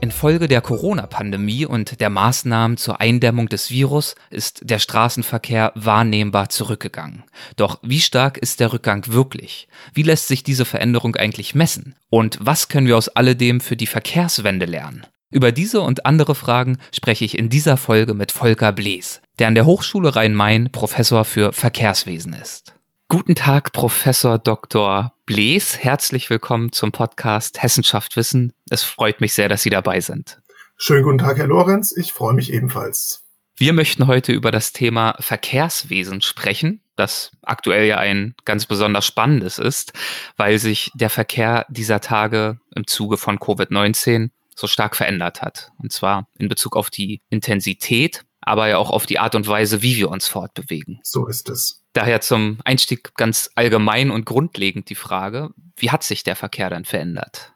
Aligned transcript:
Infolge 0.00 0.48
der 0.48 0.60
Corona-Pandemie 0.60 1.66
und 1.66 2.00
der 2.00 2.10
Maßnahmen 2.10 2.76
zur 2.76 3.00
Eindämmung 3.00 3.48
des 3.48 3.70
Virus 3.70 4.14
ist 4.30 4.62
der 4.64 4.78
Straßenverkehr 4.78 5.72
wahrnehmbar 5.74 6.48
zurückgegangen. 6.48 7.24
Doch 7.56 7.78
wie 7.82 8.00
stark 8.00 8.38
ist 8.38 8.60
der 8.60 8.72
Rückgang 8.72 9.06
wirklich? 9.08 9.68
Wie 9.92 10.02
lässt 10.02 10.28
sich 10.28 10.42
diese 10.42 10.64
Veränderung 10.64 11.16
eigentlich 11.16 11.54
messen? 11.54 11.94
Und 12.08 12.38
was 12.40 12.68
können 12.68 12.86
wir 12.86 12.96
aus 12.96 13.08
alledem 13.08 13.60
für 13.60 13.76
die 13.76 13.86
Verkehrswende 13.86 14.66
lernen? 14.66 15.06
Über 15.30 15.52
diese 15.52 15.80
und 15.82 16.06
andere 16.06 16.34
Fragen 16.34 16.78
spreche 16.92 17.24
ich 17.24 17.38
in 17.38 17.50
dieser 17.50 17.76
Folge 17.76 18.14
mit 18.14 18.32
Volker 18.32 18.72
Blees, 18.72 19.20
der 19.38 19.48
an 19.48 19.54
der 19.54 19.66
Hochschule 19.66 20.16
Rhein-Main 20.16 20.72
Professor 20.72 21.24
für 21.24 21.52
Verkehrswesen 21.52 22.32
ist. 22.32 22.74
Guten 23.10 23.34
Tag, 23.34 23.72
Professor 23.72 24.38
Dr. 24.38 25.12
Blees. 25.26 25.76
Herzlich 25.76 26.30
willkommen 26.30 26.70
zum 26.70 26.92
Podcast 26.92 27.60
Hessenschaft 27.60 28.14
Wissen. 28.14 28.52
Es 28.70 28.84
freut 28.84 29.20
mich 29.20 29.32
sehr, 29.32 29.48
dass 29.48 29.62
Sie 29.62 29.68
dabei 29.68 29.98
sind. 29.98 30.40
Schönen 30.76 31.02
guten 31.02 31.18
Tag, 31.18 31.36
Herr 31.36 31.48
Lorenz. 31.48 31.90
Ich 31.90 32.12
freue 32.12 32.34
mich 32.34 32.52
ebenfalls. 32.52 33.24
Wir 33.56 33.72
möchten 33.72 34.06
heute 34.06 34.30
über 34.30 34.52
das 34.52 34.72
Thema 34.72 35.16
Verkehrswesen 35.18 36.20
sprechen, 36.20 36.82
das 36.94 37.32
aktuell 37.42 37.84
ja 37.88 37.96
ein 37.96 38.36
ganz 38.44 38.66
besonders 38.66 39.06
spannendes 39.06 39.58
ist, 39.58 39.92
weil 40.36 40.60
sich 40.60 40.92
der 40.94 41.10
Verkehr 41.10 41.66
dieser 41.68 42.00
Tage 42.00 42.60
im 42.76 42.86
Zuge 42.86 43.16
von 43.16 43.40
Covid-19 43.40 44.30
so 44.54 44.68
stark 44.68 44.94
verändert 44.94 45.42
hat. 45.42 45.72
Und 45.78 45.90
zwar 45.90 46.28
in 46.38 46.46
Bezug 46.46 46.76
auf 46.76 46.90
die 46.90 47.22
Intensität, 47.28 48.24
aber 48.40 48.68
ja 48.68 48.78
auch 48.78 48.90
auf 48.90 49.06
die 49.06 49.18
Art 49.18 49.34
und 49.34 49.48
Weise, 49.48 49.82
wie 49.82 49.96
wir 49.96 50.10
uns 50.10 50.28
fortbewegen. 50.28 51.00
So 51.02 51.26
ist 51.26 51.48
es. 51.48 51.79
Daher 51.92 52.20
zum 52.20 52.58
Einstieg 52.64 53.14
ganz 53.16 53.50
allgemein 53.56 54.10
und 54.10 54.24
grundlegend 54.24 54.90
die 54.90 54.94
Frage, 54.94 55.50
wie 55.76 55.90
hat 55.90 56.04
sich 56.04 56.22
der 56.22 56.36
Verkehr 56.36 56.70
dann 56.70 56.84
verändert? 56.84 57.52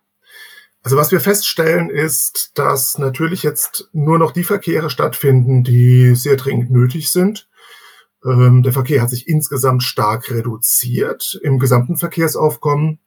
Also 0.83 0.97
was 0.97 1.13
wir 1.13 1.21
feststellen 1.21 1.89
ist, 1.89 2.59
dass 2.59 2.99
natürlich 2.99 3.43
jetzt 3.43 3.89
nur 3.93 4.19
noch 4.19 4.33
die 4.33 4.45
Verkehre 4.45 4.91
stattfinden, 4.91 5.65
die 5.65 6.15
sehr 6.15 6.37
dringend 6.37 6.71
nötig 6.71 7.11
sind. 7.11 7.49
Ähm, 8.25 8.63
der 8.63 8.73
Verkehr 8.73 9.01
hat 9.01 9.09
sich 9.09 9.27
insgesamt 9.27 9.83
stark 9.83 10.31
reduziert 10.31 11.39
im 11.43 11.59
gesamten 11.59 11.97
Verkehrsaufkommen. 11.97 12.99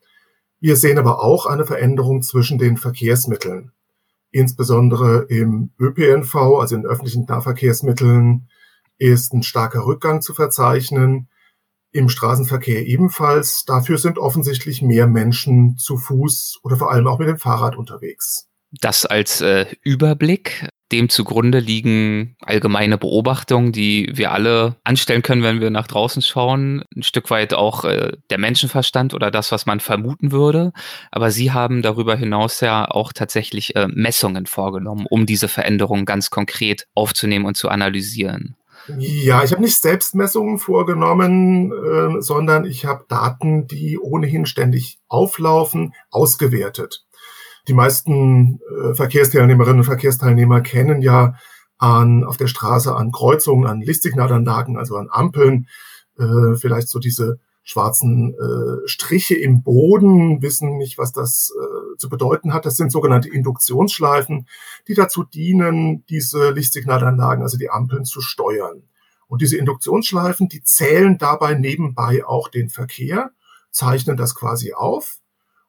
Wir 0.59 0.75
sehen 0.75 0.97
aber 0.97 1.21
auch 1.21 1.45
eine 1.45 1.65
Veränderung 1.65 2.23
zwischen 2.23 2.57
den 2.57 2.77
Verkehrsmitteln. 2.77 3.71
Insbesondere 4.31 5.27
im 5.29 5.71
ÖPNV, 5.79 6.35
also 6.35 6.75
in 6.75 6.85
öffentlichen 6.85 7.25
Nahverkehrsmitteln, 7.25 8.47
ist 8.97 9.33
ein 9.33 9.43
starker 9.43 9.85
Rückgang 9.85 10.21
zu 10.21 10.33
verzeichnen. 10.33 11.29
Im 11.91 12.09
Straßenverkehr 12.09 12.85
ebenfalls. 12.85 13.63
Dafür 13.65 13.97
sind 13.97 14.17
offensichtlich 14.17 14.81
mehr 14.81 15.07
Menschen 15.07 15.77
zu 15.77 15.97
Fuß 15.97 16.59
oder 16.63 16.75
vor 16.77 16.91
allem 16.91 17.07
auch 17.07 17.17
mit 17.17 17.27
dem 17.27 17.37
Fahrrad 17.37 17.77
unterwegs. 17.77 18.47
Das 18.71 19.05
als 19.05 19.41
äh, 19.41 19.65
Überblick. 19.83 20.67
Dem 20.93 21.09
zugrunde 21.09 21.59
liegen 21.59 22.37
allgemeine 22.39 22.97
Beobachtungen, 22.97 23.73
die 23.73 24.09
wir 24.13 24.31
alle 24.31 24.77
anstellen 24.85 25.21
können, 25.21 25.43
wenn 25.43 25.59
wir 25.59 25.69
nach 25.69 25.87
draußen 25.87 26.21
schauen. 26.21 26.83
Ein 26.95 27.03
Stück 27.03 27.29
weit 27.29 27.53
auch 27.53 27.83
äh, 27.83 28.13
der 28.29 28.37
Menschenverstand 28.37 29.13
oder 29.13 29.29
das, 29.29 29.51
was 29.51 29.65
man 29.65 29.81
vermuten 29.81 30.31
würde. 30.31 30.71
Aber 31.11 31.29
Sie 31.29 31.51
haben 31.51 31.81
darüber 31.81 32.15
hinaus 32.15 32.61
ja 32.61 32.89
auch 32.89 33.11
tatsächlich 33.11 33.75
äh, 33.75 33.87
Messungen 33.89 34.45
vorgenommen, 34.45 35.07
um 35.09 35.25
diese 35.25 35.49
Veränderungen 35.49 36.05
ganz 36.05 36.29
konkret 36.29 36.87
aufzunehmen 36.93 37.45
und 37.45 37.57
zu 37.57 37.67
analysieren. 37.67 38.55
Ja, 38.97 39.43
ich 39.43 39.51
habe 39.51 39.61
nicht 39.61 39.81
Selbstmessungen 39.81 40.59
vorgenommen, 40.59 41.71
äh, 41.71 42.21
sondern 42.21 42.65
ich 42.65 42.85
habe 42.85 43.05
Daten, 43.07 43.67
die 43.67 43.99
ohnehin 43.99 44.45
ständig 44.45 44.99
auflaufen, 45.07 45.93
ausgewertet. 46.09 47.05
Die 47.67 47.73
meisten 47.73 48.59
äh, 48.81 48.93
Verkehrsteilnehmerinnen 48.93 49.79
und 49.79 49.85
Verkehrsteilnehmer 49.85 50.61
kennen 50.61 51.01
ja 51.01 51.35
an, 51.77 52.23
auf 52.23 52.37
der 52.37 52.47
Straße 52.47 52.95
an 52.95 53.11
Kreuzungen, 53.11 53.67
an 53.67 53.81
Lichtsignalanlagen, 53.81 54.77
also 54.77 54.95
an 54.95 55.09
Ampeln, 55.11 55.67
äh, 56.17 56.55
vielleicht 56.55 56.87
so 56.87 56.99
diese 56.99 57.39
schwarzen 57.67 58.33
äh, 58.33 58.87
Striche 58.87 59.35
im 59.35 59.61
Boden, 59.61 60.41
wissen 60.41 60.77
nicht, 60.77 60.97
was 60.97 61.11
das 61.11 61.53
äh, 61.53 61.97
zu 61.97 62.07
bedeuten 62.07 62.53
hat. 62.53 62.65
Das 62.65 62.77
sind 62.77 62.93
sogenannte 62.93 63.27
Induktionsschleifen, 63.27 64.47
die 64.87 64.93
dazu 64.93 65.25
dienen, 65.25 66.05
diese 66.05 66.51
Lichtsignalanlagen, 66.51 67.43
also 67.43 67.57
die 67.57 67.69
Ampeln, 67.69 68.05
zu 68.05 68.21
steuern. 68.21 68.83
Und 69.27 69.41
diese 69.41 69.57
Induktionsschleifen, 69.57 70.47
die 70.47 70.63
zählen 70.63 71.17
dabei 71.17 71.55
nebenbei 71.55 72.25
auch 72.25 72.47
den 72.47 72.69
Verkehr, 72.69 73.31
zeichnen 73.69 74.15
das 74.15 74.33
quasi 74.33 74.71
auf. 74.71 75.17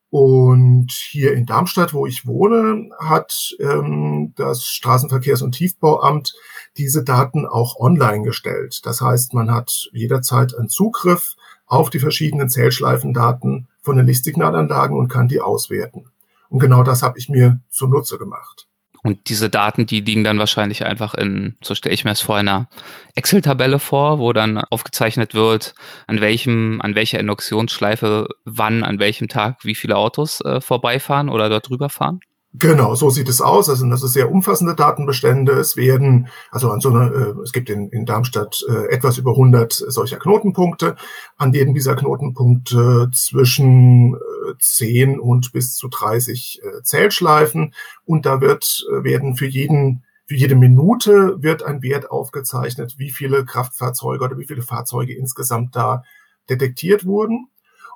Und 0.08 0.92
hier 0.92 1.34
in 1.34 1.46
Darmstadt, 1.46 1.92
wo 1.94 2.06
ich 2.06 2.28
wohne, 2.28 2.90
hat 3.00 3.56
ähm, 3.58 4.34
das 4.36 4.62
Straßenverkehrs- 4.62 5.42
und 5.42 5.52
Tiefbauamt 5.52 6.36
diese 6.76 7.02
Daten 7.02 7.44
auch 7.44 7.80
online 7.80 8.22
gestellt. 8.22 8.86
Das 8.86 9.00
heißt, 9.00 9.34
man 9.34 9.50
hat 9.50 9.88
jederzeit 9.92 10.54
einen 10.54 10.68
Zugriff 10.68 11.34
auf 11.68 11.90
die 11.90 12.00
verschiedenen 12.00 12.48
Zählschleifendaten 12.48 13.68
von 13.82 13.96
den 13.96 14.06
Lichtsignalanlagen 14.06 14.96
und 14.96 15.08
kann 15.08 15.28
die 15.28 15.40
auswerten. 15.40 16.06
Und 16.48 16.60
genau 16.60 16.82
das 16.82 17.02
habe 17.02 17.18
ich 17.18 17.28
mir 17.28 17.60
zunutze 17.68 18.18
gemacht. 18.18 18.66
Und 19.02 19.28
diese 19.28 19.48
Daten, 19.48 19.86
die 19.86 20.00
liegen 20.00 20.24
dann 20.24 20.38
wahrscheinlich 20.38 20.84
einfach 20.84 21.14
in, 21.14 21.56
so 21.62 21.74
stelle 21.74 21.94
ich 21.94 22.04
mir 22.04 22.10
es 22.10 22.20
vor, 22.20 22.36
einer 22.36 22.68
Excel-Tabelle 23.14 23.78
vor, 23.78 24.18
wo 24.18 24.32
dann 24.32 24.58
aufgezeichnet 24.58 25.34
wird, 25.34 25.74
an 26.06 26.20
welchem, 26.20 26.80
an 26.80 26.94
welcher 26.94 27.20
Induktionsschleife 27.20 28.28
wann, 28.44 28.82
an 28.82 28.98
welchem 28.98 29.28
Tag 29.28 29.64
wie 29.64 29.76
viele 29.76 29.96
Autos 29.96 30.40
äh, 30.40 30.60
vorbeifahren 30.60 31.28
oder 31.28 31.48
dort 31.48 31.68
drüber 31.68 31.90
fahren? 31.90 32.20
Genau, 32.54 32.94
so 32.94 33.10
sieht 33.10 33.28
es 33.28 33.42
aus. 33.42 33.68
Also 33.68 33.88
das 33.90 34.02
ist 34.02 34.14
sehr 34.14 34.30
umfassende 34.30 34.74
Datenbestände. 34.74 35.52
Es 35.52 35.76
werden, 35.76 36.28
also 36.50 36.70
an 36.70 36.80
so 36.80 36.88
einer, 36.88 37.12
äh, 37.12 37.34
es 37.42 37.52
gibt 37.52 37.68
in, 37.68 37.90
in 37.90 38.06
Darmstadt 38.06 38.64
äh, 38.68 38.86
etwas 38.86 39.18
über 39.18 39.32
100 39.32 39.72
solcher 39.72 40.18
Knotenpunkte. 40.18 40.96
An 41.36 41.52
jedem 41.52 41.74
dieser 41.74 41.94
Knotenpunkte 41.94 43.10
zwischen 43.12 44.14
äh, 44.14 44.54
10 44.58 45.20
und 45.20 45.52
bis 45.52 45.76
zu 45.76 45.88
30 45.88 46.62
äh, 46.62 46.82
Zählschleifen. 46.82 47.74
Und 48.06 48.24
da 48.24 48.40
wird, 48.40 48.86
äh, 48.90 49.04
werden 49.04 49.36
für 49.36 49.46
jeden 49.46 50.04
für 50.28 50.34
jede 50.34 50.56
Minute 50.56 51.42
wird 51.42 51.62
ein 51.62 51.82
Wert 51.82 52.10
aufgezeichnet, 52.10 52.96
wie 52.98 53.10
viele 53.10 53.46
Kraftfahrzeuge 53.46 54.22
oder 54.22 54.36
wie 54.36 54.46
viele 54.46 54.60
Fahrzeuge 54.60 55.16
insgesamt 55.16 55.74
da 55.74 56.02
detektiert 56.50 57.06
wurden. 57.06 57.48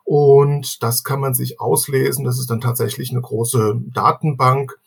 Und 0.05 0.83
das 0.83 1.05
kann 1.05 1.21
man 1.21 1.35
sich 1.35 1.61
auslesen. 1.61 2.25
Das 2.25 2.39
ist 2.39 2.51
dann 2.51 2.61
tatsächlich 2.61 3.11
eine 3.11 3.21
große 3.21 3.81
Datenbank 3.93 4.79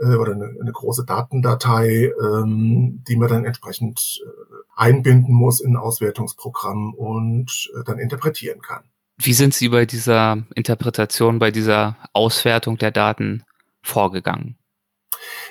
äh, 0.00 0.14
oder 0.14 0.32
eine, 0.32 0.54
eine, 0.60 0.72
große 0.72 1.04
Datendatei, 1.04 2.12
ähm, 2.22 3.02
die 3.08 3.16
man 3.16 3.28
dann 3.28 3.44
entsprechend 3.44 4.20
äh, 4.24 4.28
einbinden 4.76 5.34
muss 5.34 5.60
in 5.60 5.72
ein 5.72 5.76
Auswertungsprogramm 5.76 6.94
und 6.94 7.70
äh, 7.74 7.84
dann 7.84 7.98
interpretieren 7.98 8.60
kann. 8.60 8.84
Wie 9.18 9.34
sind 9.34 9.52
Sie 9.52 9.68
bei 9.68 9.84
dieser 9.84 10.38
Interpretation, 10.54 11.38
bei 11.38 11.50
dieser 11.50 11.96
Auswertung 12.14 12.78
der 12.78 12.90
Daten 12.90 13.44
vorgegangen? 13.82 14.56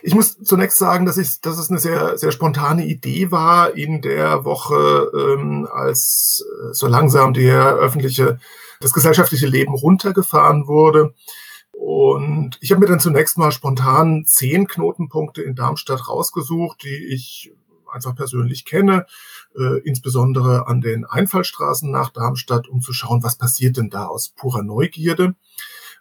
Ich 0.02 0.16
muss 0.16 0.38
zunächst 0.38 0.78
sagen, 0.78 1.06
dass, 1.06 1.18
ich, 1.18 1.42
dass 1.42 1.58
es 1.58 1.70
eine 1.70 1.80
sehr, 1.80 2.18
sehr 2.18 2.32
spontane 2.32 2.86
Idee 2.86 3.32
war 3.32 3.76
in 3.76 4.02
der 4.02 4.46
Woche, 4.46 5.12
ähm, 5.14 5.68
als 5.72 6.46
äh, 6.46 6.74
so 6.74 6.88
langsam 6.88 7.34
der 7.34 7.76
öffentliche 7.76 8.40
das 8.80 8.94
gesellschaftliche 8.94 9.48
Leben 9.48 9.74
runtergefahren 9.74 10.68
wurde. 10.68 11.14
Und 11.72 12.58
ich 12.62 12.72
habe 12.72 12.82
mir 12.82 12.88
dann 12.88 13.00
zunächst 13.00 13.38
mal 13.38 13.52
spontan 13.52 14.26
zehn 14.26 14.68
Knotenpunkte 14.68 15.42
in 15.42 15.56
Darmstadt 15.56 16.08
rausgesucht, 16.08 16.84
die 16.84 17.14
ich 17.14 17.54
einfach 17.92 18.16
persönlich 18.16 18.66
kenne, 18.66 19.06
äh, 19.58 19.80
insbesondere 19.80 20.68
an 20.68 20.82
den 20.82 21.06
Einfallstraßen 21.06 21.90
nach 21.90 22.10
Darmstadt, 22.10 22.68
um 22.68 22.82
zu 22.82 22.94
schauen, 22.94 23.24
was 23.24 23.38
passiert 23.38 23.78
denn 23.78 23.90
da 23.90 24.08
aus 24.08 24.30
purer 24.30 24.64
Neugierde. 24.64 25.36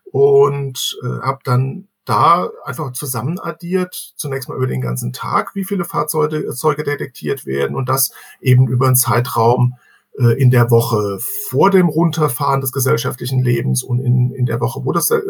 Und 0.05 0.99
äh, 1.03 1.20
habe 1.20 1.41
dann 1.44 1.88
da 2.08 2.49
einfach 2.64 2.93
zusammen 2.93 3.38
addiert, 3.38 4.14
zunächst 4.16 4.49
mal 4.49 4.56
über 4.56 4.66
den 4.66 4.81
ganzen 4.81 5.12
Tag, 5.12 5.55
wie 5.55 5.64
viele 5.64 5.84
Fahrzeuge 5.84 6.82
detektiert 6.84 7.44
werden 7.46 7.76
und 7.76 7.88
das 7.88 8.12
eben 8.40 8.66
über 8.69 8.87
einen 8.87 8.96
Zeitraum 8.96 9.75
äh, 10.19 10.40
in 10.40 10.50
der 10.50 10.70
Woche 10.70 11.19
vor 11.49 11.70
dem 11.70 11.88
Runterfahren 11.88 12.60
des 12.60 12.72
gesellschaftlichen 12.72 13.43
Lebens 13.43 13.82
und 13.82 14.00
in, 14.00 14.31
in 14.32 14.46
der 14.46 14.60
Woche, 14.60 14.84
wo 14.84 14.93
das 14.93 15.10
äh, 15.10 15.20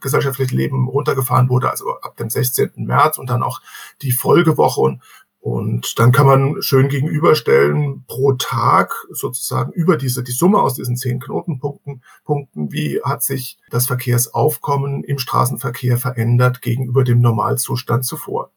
gesellschaftliche 0.00 0.54
Leben 0.54 0.88
runtergefahren 0.88 1.48
wurde, 1.48 1.70
also 1.70 1.90
ab 2.00 2.16
dem 2.16 2.30
16. 2.30 2.70
März 2.76 3.18
und 3.18 3.28
dann 3.28 3.42
auch 3.42 3.60
die 4.02 4.12
Folgewoche 4.12 4.80
und, 4.80 5.02
Und 5.44 5.98
dann 5.98 6.10
kann 6.10 6.26
man 6.26 6.62
schön 6.62 6.88
gegenüberstellen 6.88 8.06
pro 8.06 8.32
Tag 8.32 8.94
sozusagen 9.10 9.72
über 9.72 9.98
diese, 9.98 10.24
die 10.24 10.32
Summe 10.32 10.58
aus 10.58 10.72
diesen 10.72 10.96
zehn 10.96 11.20
Knotenpunkten, 11.20 12.02
Punkten, 12.24 12.72
wie 12.72 13.02
hat 13.04 13.22
sich 13.22 13.58
das 13.68 13.86
Verkehrsaufkommen 13.86 15.04
im 15.04 15.18
Straßenverkehr 15.18 15.98
verändert 15.98 16.62
gegenüber 16.62 17.04
dem 17.04 17.20
Normalzustand 17.20 18.06
zuvor. 18.06 18.52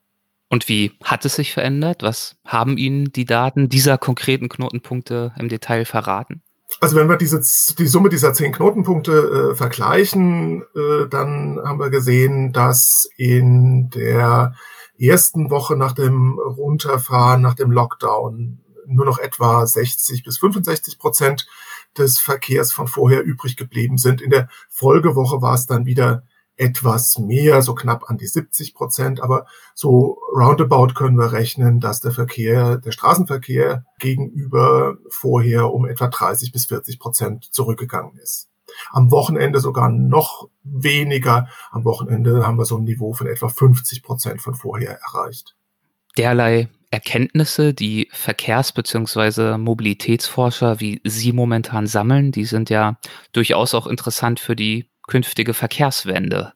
Und 0.48 0.70
wie 0.70 0.92
hat 1.04 1.26
es 1.26 1.34
sich 1.34 1.52
verändert? 1.52 2.02
Was 2.02 2.36
haben 2.46 2.78
Ihnen 2.78 3.12
die 3.12 3.26
Daten 3.26 3.68
dieser 3.68 3.98
konkreten 3.98 4.48
Knotenpunkte 4.48 5.34
im 5.38 5.50
Detail 5.50 5.84
verraten? 5.84 6.40
Also 6.80 6.96
wenn 6.96 7.10
wir 7.10 7.18
diese, 7.18 7.42
die 7.76 7.86
Summe 7.86 8.08
dieser 8.08 8.32
zehn 8.32 8.52
Knotenpunkte 8.52 9.50
äh, 9.52 9.54
vergleichen, 9.54 10.62
äh, 10.74 11.06
dann 11.10 11.60
haben 11.62 11.80
wir 11.80 11.90
gesehen, 11.90 12.54
dass 12.54 13.10
in 13.18 13.90
der 13.90 14.54
ersten 14.98 15.50
Woche 15.50 15.76
nach 15.76 15.92
dem 15.92 16.38
Runterfahren, 16.38 17.42
nach 17.42 17.54
dem 17.54 17.70
Lockdown 17.70 18.60
nur 18.86 19.04
noch 19.04 19.18
etwa 19.18 19.66
60 19.66 20.24
bis 20.24 20.38
65 20.38 20.98
Prozent 20.98 21.46
des 21.96 22.18
Verkehrs 22.18 22.72
von 22.72 22.88
vorher 22.88 23.22
übrig 23.22 23.56
geblieben 23.56 23.98
sind. 23.98 24.20
In 24.20 24.30
der 24.30 24.48
Folgewoche 24.68 25.42
war 25.42 25.54
es 25.54 25.66
dann 25.66 25.86
wieder 25.86 26.22
etwas 26.56 27.18
mehr, 27.18 27.62
so 27.62 27.74
knapp 27.74 28.10
an 28.10 28.18
die 28.18 28.26
70 28.26 28.74
Prozent, 28.74 29.20
aber 29.22 29.46
so 29.74 30.18
roundabout 30.34 30.94
können 30.94 31.16
wir 31.16 31.32
rechnen, 31.32 31.78
dass 31.78 32.00
der 32.00 32.10
Verkehr, 32.10 32.78
der 32.78 32.90
Straßenverkehr 32.90 33.84
gegenüber 34.00 34.96
vorher 35.08 35.72
um 35.72 35.86
etwa 35.86 36.08
30 36.08 36.50
bis 36.50 36.66
40 36.66 36.98
Prozent 36.98 37.44
zurückgegangen 37.52 38.18
ist. 38.18 38.48
Am 38.90 39.10
Wochenende 39.10 39.60
sogar 39.60 39.88
noch 39.88 40.48
weniger. 40.62 41.48
Am 41.70 41.84
Wochenende 41.84 42.46
haben 42.46 42.58
wir 42.58 42.64
so 42.64 42.76
ein 42.76 42.84
Niveau 42.84 43.12
von 43.12 43.26
etwa 43.26 43.48
50 43.48 44.02
Prozent 44.02 44.42
von 44.42 44.54
vorher 44.54 44.98
erreicht. 45.00 45.56
Derlei 46.16 46.68
Erkenntnisse, 46.90 47.74
die 47.74 48.08
Verkehrs- 48.12 48.72
bzw. 48.72 49.58
Mobilitätsforscher 49.58 50.80
wie 50.80 51.00
Sie 51.04 51.32
momentan 51.32 51.86
sammeln, 51.86 52.32
die 52.32 52.44
sind 52.44 52.70
ja 52.70 52.98
durchaus 53.32 53.74
auch 53.74 53.86
interessant 53.86 54.40
für 54.40 54.56
die 54.56 54.90
künftige 55.06 55.54
Verkehrswende. 55.54 56.54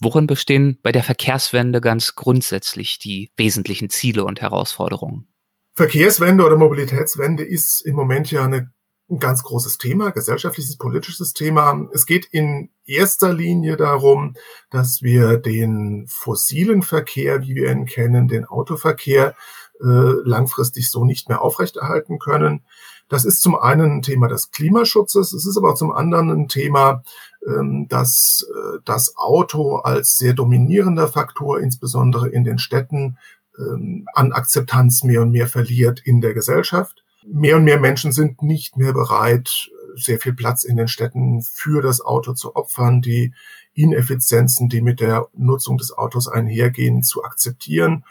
Worin 0.00 0.28
bestehen 0.28 0.78
bei 0.82 0.92
der 0.92 1.02
Verkehrswende 1.02 1.80
ganz 1.80 2.14
grundsätzlich 2.14 2.98
die 2.98 3.32
wesentlichen 3.36 3.90
Ziele 3.90 4.24
und 4.24 4.40
Herausforderungen? 4.40 5.26
Verkehrswende 5.74 6.44
oder 6.44 6.56
Mobilitätswende 6.56 7.44
ist 7.44 7.80
im 7.80 7.94
Moment 7.94 8.30
ja 8.30 8.44
eine, 8.44 8.72
ein 9.10 9.18
ganz 9.18 9.42
großes 9.42 9.78
Thema, 9.78 10.10
gesellschaftliches, 10.10 10.76
politisches 10.76 11.32
Thema. 11.32 11.88
Es 11.92 12.04
geht 12.04 12.26
in 12.26 12.70
erster 12.84 13.32
Linie 13.32 13.76
darum, 13.76 14.34
dass 14.70 15.02
wir 15.02 15.38
den 15.38 16.06
fossilen 16.08 16.82
Verkehr, 16.82 17.42
wie 17.42 17.54
wir 17.54 17.70
ihn 17.70 17.86
kennen, 17.86 18.28
den 18.28 18.44
Autoverkehr, 18.44 19.34
äh, 19.80 19.84
langfristig 19.84 20.90
so 20.90 21.04
nicht 21.04 21.28
mehr 21.28 21.40
aufrechterhalten 21.40 22.18
können. 22.18 22.64
Das 23.08 23.24
ist 23.24 23.40
zum 23.40 23.54
einen 23.54 23.98
ein 23.98 24.02
Thema 24.02 24.28
des 24.28 24.50
Klimaschutzes, 24.50 25.32
es 25.32 25.46
ist 25.46 25.56
aber 25.56 25.74
zum 25.74 25.92
anderen 25.92 26.30
ein 26.30 26.48
Thema, 26.48 27.02
ähm, 27.46 27.86
dass 27.88 28.46
äh, 28.50 28.78
das 28.84 29.16
Auto 29.16 29.76
als 29.76 30.18
sehr 30.18 30.34
dominierender 30.34 31.08
Faktor, 31.08 31.60
insbesondere 31.60 32.28
in 32.28 32.44
den 32.44 32.58
Städten, 32.58 33.16
ähm, 33.58 34.06
an 34.12 34.32
Akzeptanz 34.32 35.04
mehr 35.04 35.22
und 35.22 35.30
mehr 35.30 35.46
verliert 35.46 36.00
in 36.04 36.20
der 36.20 36.34
Gesellschaft. 36.34 37.04
Mehr 37.30 37.56
und 37.56 37.64
mehr 37.64 37.78
Menschen 37.78 38.12
sind 38.12 38.42
nicht 38.42 38.76
mehr 38.76 38.92
bereit, 38.92 39.70
sehr 39.96 40.18
viel 40.18 40.34
Platz 40.34 40.64
in 40.64 40.76
den 40.76 40.88
Städten 40.88 41.42
für 41.42 41.82
das 41.82 42.00
Auto 42.00 42.32
zu 42.32 42.56
opfern, 42.56 43.02
die 43.02 43.34
Ineffizienzen, 43.74 44.68
die 44.68 44.80
mit 44.80 45.00
der 45.00 45.28
Nutzung 45.34 45.76
des 45.78 45.92
Autos 45.92 46.28
einhergehen, 46.28 47.02
zu 47.02 47.24
akzeptieren 47.24 48.04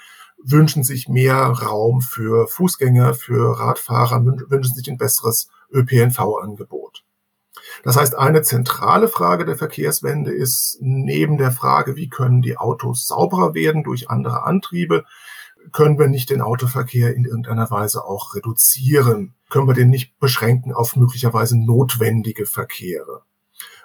wünschen 0.44 0.84
sich 0.84 1.08
mehr 1.08 1.36
Raum 1.36 2.02
für 2.02 2.48
Fußgänger, 2.48 3.14
für 3.14 3.60
Radfahrer, 3.60 4.24
wünschen 4.26 4.76
sich 4.76 4.90
ein 4.90 4.98
besseres 4.98 5.50
ÖPNV-Angebot. 5.72 7.04
Das 7.84 7.98
heißt, 7.98 8.16
eine 8.16 8.44
zentrale 8.44 9.08
Frage 9.08 9.46
der 9.46 9.58
Verkehrswende 9.58 10.32
ist 10.32 10.78
neben 10.80 11.38
der 11.38 11.52
Frage, 11.52 11.96
wie 11.96 12.10
können 12.10 12.42
die 12.42 12.58
Autos 12.58 13.08
sauberer 13.08 13.54
werden 13.54 13.84
durch 13.84 14.10
andere 14.10 14.44
Antriebe, 14.44 15.06
können 15.72 16.00
wir 16.00 16.08
nicht 16.08 16.30
den 16.30 16.42
Autoverkehr 16.42 17.16
in 17.16 17.26
irgendeiner 17.26 17.70
Weise 17.72 18.06
auch 18.06 18.36
reduzieren? 18.36 19.34
Können 19.50 19.68
wir 19.68 19.74
den 19.74 19.90
nicht 19.90 20.20
beschränken 20.20 20.74
auf 20.74 20.96
möglicherweise 20.96 21.58
notwendige 21.58 22.46
Verkehre? 22.46 23.24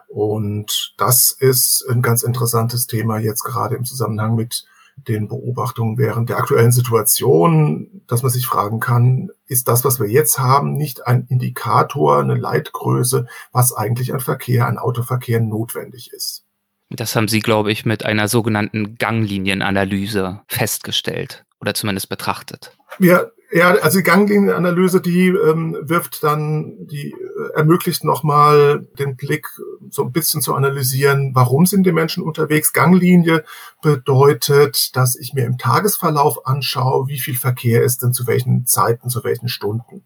Und 0.08 0.94
das 0.98 1.30
ist 1.30 1.86
ein 1.88 2.02
ganz 2.02 2.22
interessantes 2.22 2.86
Thema 2.86 3.18
jetzt 3.18 3.44
gerade 3.44 3.76
im 3.76 3.84
Zusammenhang 3.84 4.34
mit 4.34 4.66
den 4.96 5.26
Beobachtungen 5.26 5.96
während 5.96 6.28
der 6.28 6.36
aktuellen 6.36 6.70
Situation, 6.70 8.02
dass 8.06 8.22
man 8.22 8.30
sich 8.30 8.46
fragen 8.46 8.78
kann, 8.78 9.30
ist 9.46 9.68
das, 9.68 9.84
was 9.86 9.98
wir 9.98 10.08
jetzt 10.08 10.38
haben, 10.38 10.74
nicht 10.74 11.06
ein 11.06 11.26
Indikator, 11.28 12.20
eine 12.20 12.34
Leitgröße, 12.34 13.26
was 13.52 13.72
eigentlich 13.72 14.12
an 14.12 14.20
Verkehr, 14.20 14.66
an 14.66 14.76
Autoverkehr 14.76 15.40
notwendig 15.40 16.12
ist? 16.12 16.44
Das 16.90 17.16
haben 17.16 17.28
Sie, 17.28 17.40
glaube 17.40 17.72
ich, 17.72 17.86
mit 17.86 18.04
einer 18.04 18.28
sogenannten 18.28 18.96
Ganglinienanalyse 18.96 20.42
festgestellt 20.46 21.46
oder 21.62 21.74
zumindest 21.74 22.08
betrachtet. 22.08 22.76
Ja, 22.98 23.26
ja, 23.52 23.70
also 23.70 23.98
die 23.98 24.04
Ganglinienanalyse, 24.04 25.00
die 25.00 25.28
ähm, 25.28 25.76
wirft 25.82 26.22
dann, 26.24 26.86
die 26.86 27.12
äh, 27.12 27.54
ermöglicht 27.54 28.02
nochmal 28.02 28.86
den 28.98 29.16
Blick 29.16 29.46
so 29.90 30.02
ein 30.02 30.12
bisschen 30.12 30.40
zu 30.40 30.54
analysieren, 30.54 31.32
warum 31.34 31.66
sind 31.66 31.84
die 31.84 31.92
Menschen 31.92 32.22
unterwegs. 32.22 32.72
Ganglinie 32.72 33.44
bedeutet, 33.82 34.96
dass 34.96 35.16
ich 35.16 35.34
mir 35.34 35.44
im 35.44 35.58
Tagesverlauf 35.58 36.46
anschaue, 36.46 37.08
wie 37.08 37.18
viel 37.18 37.36
Verkehr 37.36 37.82
ist 37.82 38.02
denn 38.02 38.12
zu 38.12 38.26
welchen 38.26 38.66
Zeiten, 38.66 39.10
zu 39.10 39.22
welchen 39.22 39.48
Stunden. 39.48 40.02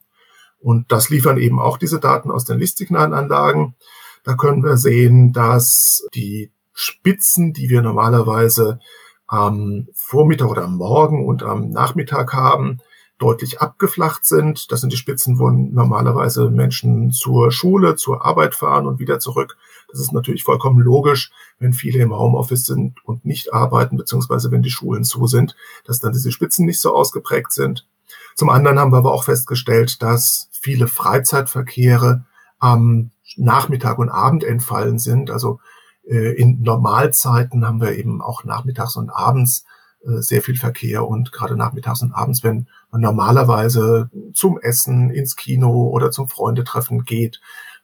Und 0.59 0.91
das 0.91 1.09
liefern 1.09 1.39
eben 1.39 1.61
auch 1.61 1.79
diese 1.79 2.01
Daten 2.01 2.33
aus 2.33 2.45
den 2.45 2.59
Lichtsignalanlagen. 2.59 3.77
Da 4.25 4.35
können 4.35 4.65
wir 4.65 4.77
sehen, 4.77 5.33
dass 5.33 6.05
die 6.15 6.51
Spitzen, 6.73 7.53
die 7.53 7.71
wir 7.71 7.81
normalerweise 7.81 8.81
am 9.27 9.89
Vormittag 9.93 10.49
oder 10.49 10.65
am 10.65 10.77
Morgen 10.77 11.27
und 11.27 11.43
am 11.43 11.71
Nachmittag 11.71 12.33
haben, 12.33 12.79
deutlich 13.19 13.61
abgeflacht 13.61 14.27
sind. 14.27 14.71
Das 14.71 14.81
sind 14.81 14.93
die 14.93 14.99
Spitzen, 14.99 15.39
wo 15.39 15.51
normalerweise 15.51 16.51
Menschen 16.51 17.11
zur 17.13 17.51
Schule, 17.51 17.97
zur 17.97 18.25
Arbeit 18.25 18.55
fahren 18.55 18.87
und 18.87 18.99
wieder 18.99 19.19
zurück. 19.19 19.57
Das 19.91 20.01
ist 20.01 20.13
natürlich 20.13 20.45
vollkommen 20.45 20.81
logisch, 20.81 21.33
wenn 21.59 21.73
viele 21.73 22.01
im 22.01 22.15
Homeoffice 22.15 22.67
sind 22.67 23.05
und 23.05 23.25
nicht 23.25 23.55
arbeiten, 23.55 23.97
beziehungsweise 23.97 24.51
wenn 24.51 24.63
die 24.63 24.71
Schulen 24.71 25.05
zu 25.05 25.27
sind, 25.27 25.57
dass 25.85 26.01
dann 26.01 26.13
diese 26.13 26.33
Spitzen 26.33 26.67
nicht 26.67 26.81
so 26.81 26.95
ausgeprägt 26.95 27.53
sind. 27.53 27.87
Zum 28.35 28.51
anderen 28.51 28.79
haben 28.79 28.93
wir 28.93 28.99
aber 28.99 29.13
auch 29.13 29.25
festgestellt, 29.25 30.03
dass 30.03 30.49
viele 30.53 30.89
Freizeitverkehre 30.89 32.25
am 32.59 33.11
Nachmittag 33.37 33.99
und 33.99 34.11
Abend 34.11 34.45
entfallen 34.45 34.99
sind. 34.99 35.31
Also 35.31 35.59
in 36.11 36.63
Normalzeiten 36.63 37.67
haben 37.67 37.81
wir 37.81 37.97
eben 37.97 38.23
auch 38.23 38.45
nachmittags 38.45 38.97
und 38.97 39.11
abends 39.11 39.65
äh, 40.07 40.21
sehr 40.23 40.43
viel 40.43 40.57
Verkehr 40.57 41.07
und 41.07 41.33
gerade 41.33 41.57
nachmittags 41.57 42.03
und 42.03 42.13
abends, 42.13 42.45
wenn 42.45 42.69
man 42.91 43.01
normalerweise 43.01 44.11
zum 44.35 44.59
Essen, 44.61 45.11
ins 45.11 45.37
Kino 45.37 45.89
oder 45.89 46.11
zum 46.11 46.29
Freundetreffen 46.29 47.05
geht 47.05 47.41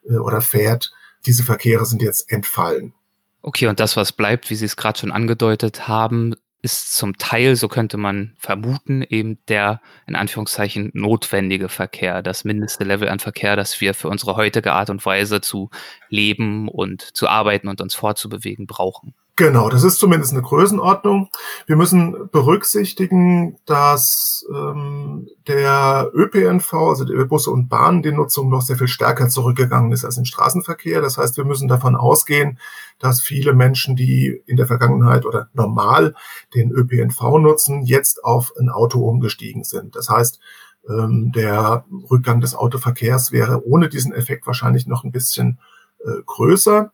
äh, 0.07 0.15
oder 0.15 0.41
fährt, 0.41 0.93
diese 1.25 1.43
Verkehre 1.43 1.85
sind 1.85 2.01
jetzt 2.01 2.31
entfallen. 2.31 2.93
Okay, 3.41 3.67
und 3.67 3.79
das, 3.79 3.97
was 3.97 4.13
bleibt, 4.13 4.49
wie 4.49 4.55
Sie 4.55 4.65
es 4.65 4.77
gerade 4.77 4.99
schon 4.99 5.11
angedeutet 5.11 5.87
haben, 5.87 6.35
ist 6.63 6.95
zum 6.95 7.17
Teil, 7.17 7.57
so 7.57 7.67
könnte 7.67 7.97
man 7.97 8.35
vermuten, 8.39 9.03
eben 9.03 9.37
der 9.49 9.81
in 10.07 10.15
Anführungszeichen 10.15 10.91
notwendige 10.93 11.67
Verkehr, 11.67 12.23
das 12.23 12.45
mindeste 12.45 12.85
Level 12.85 13.09
an 13.09 13.19
Verkehr, 13.19 13.57
das 13.57 13.81
wir 13.81 13.93
für 13.93 14.07
unsere 14.07 14.37
heutige 14.37 14.71
Art 14.71 14.89
und 14.89 15.05
Weise 15.05 15.41
zu 15.41 15.69
leben 16.07 16.69
und 16.69 17.01
zu 17.01 17.27
arbeiten 17.27 17.67
und 17.67 17.81
uns 17.81 17.95
fortzubewegen 17.95 18.65
brauchen. 18.65 19.13
Genau, 19.35 19.67
das 19.67 19.83
ist 19.83 19.97
zumindest 19.97 20.31
eine 20.33 20.43
Größenordnung. 20.43 21.29
Wir 21.65 21.75
müssen 21.75 22.29
berücksichtigen, 22.29 23.57
dass 23.65 24.45
ähm, 24.53 25.27
der 25.47 26.11
ÖPNV, 26.13 26.71
also 26.73 27.03
die 27.03 27.15
Busse 27.25 27.49
und 27.49 27.67
Bahnen, 27.67 28.03
die 28.03 28.11
Nutzung 28.11 28.49
noch 28.49 28.61
sehr 28.61 28.77
viel 28.77 28.87
stärker 28.87 29.29
zurückgegangen 29.29 29.91
ist 29.91 30.05
als 30.05 30.17
im 30.17 30.25
Straßenverkehr. 30.25 31.01
Das 31.01 31.17
heißt, 31.17 31.35
wir 31.37 31.45
müssen 31.45 31.67
davon 31.67 31.95
ausgehen, 31.95 32.59
dass 32.99 33.21
viele 33.21 33.53
Menschen, 33.53 33.95
die 33.95 34.39
in 34.45 34.55
der 34.55 34.67
Vergangenheit 34.67 35.25
oder 35.25 35.49
normal 35.53 36.13
den 36.53 36.71
ÖPNV 36.71 37.39
nutzen, 37.39 37.81
jetzt 37.81 38.23
auf 38.23 38.53
ein 38.59 38.69
Auto 38.69 38.99
umgestiegen 38.99 39.63
sind. 39.63 39.95
Das 39.95 40.09
heißt, 40.09 40.39
ähm, 40.87 41.31
der 41.31 41.85
Rückgang 42.11 42.39
des 42.39 42.53
Autoverkehrs 42.53 43.31
wäre 43.31 43.65
ohne 43.65 43.89
diesen 43.89 44.13
Effekt 44.13 44.45
wahrscheinlich 44.45 44.85
noch 44.85 45.03
ein 45.03 45.11
bisschen 45.11 45.57
äh, 46.05 46.21
größer. 46.23 46.91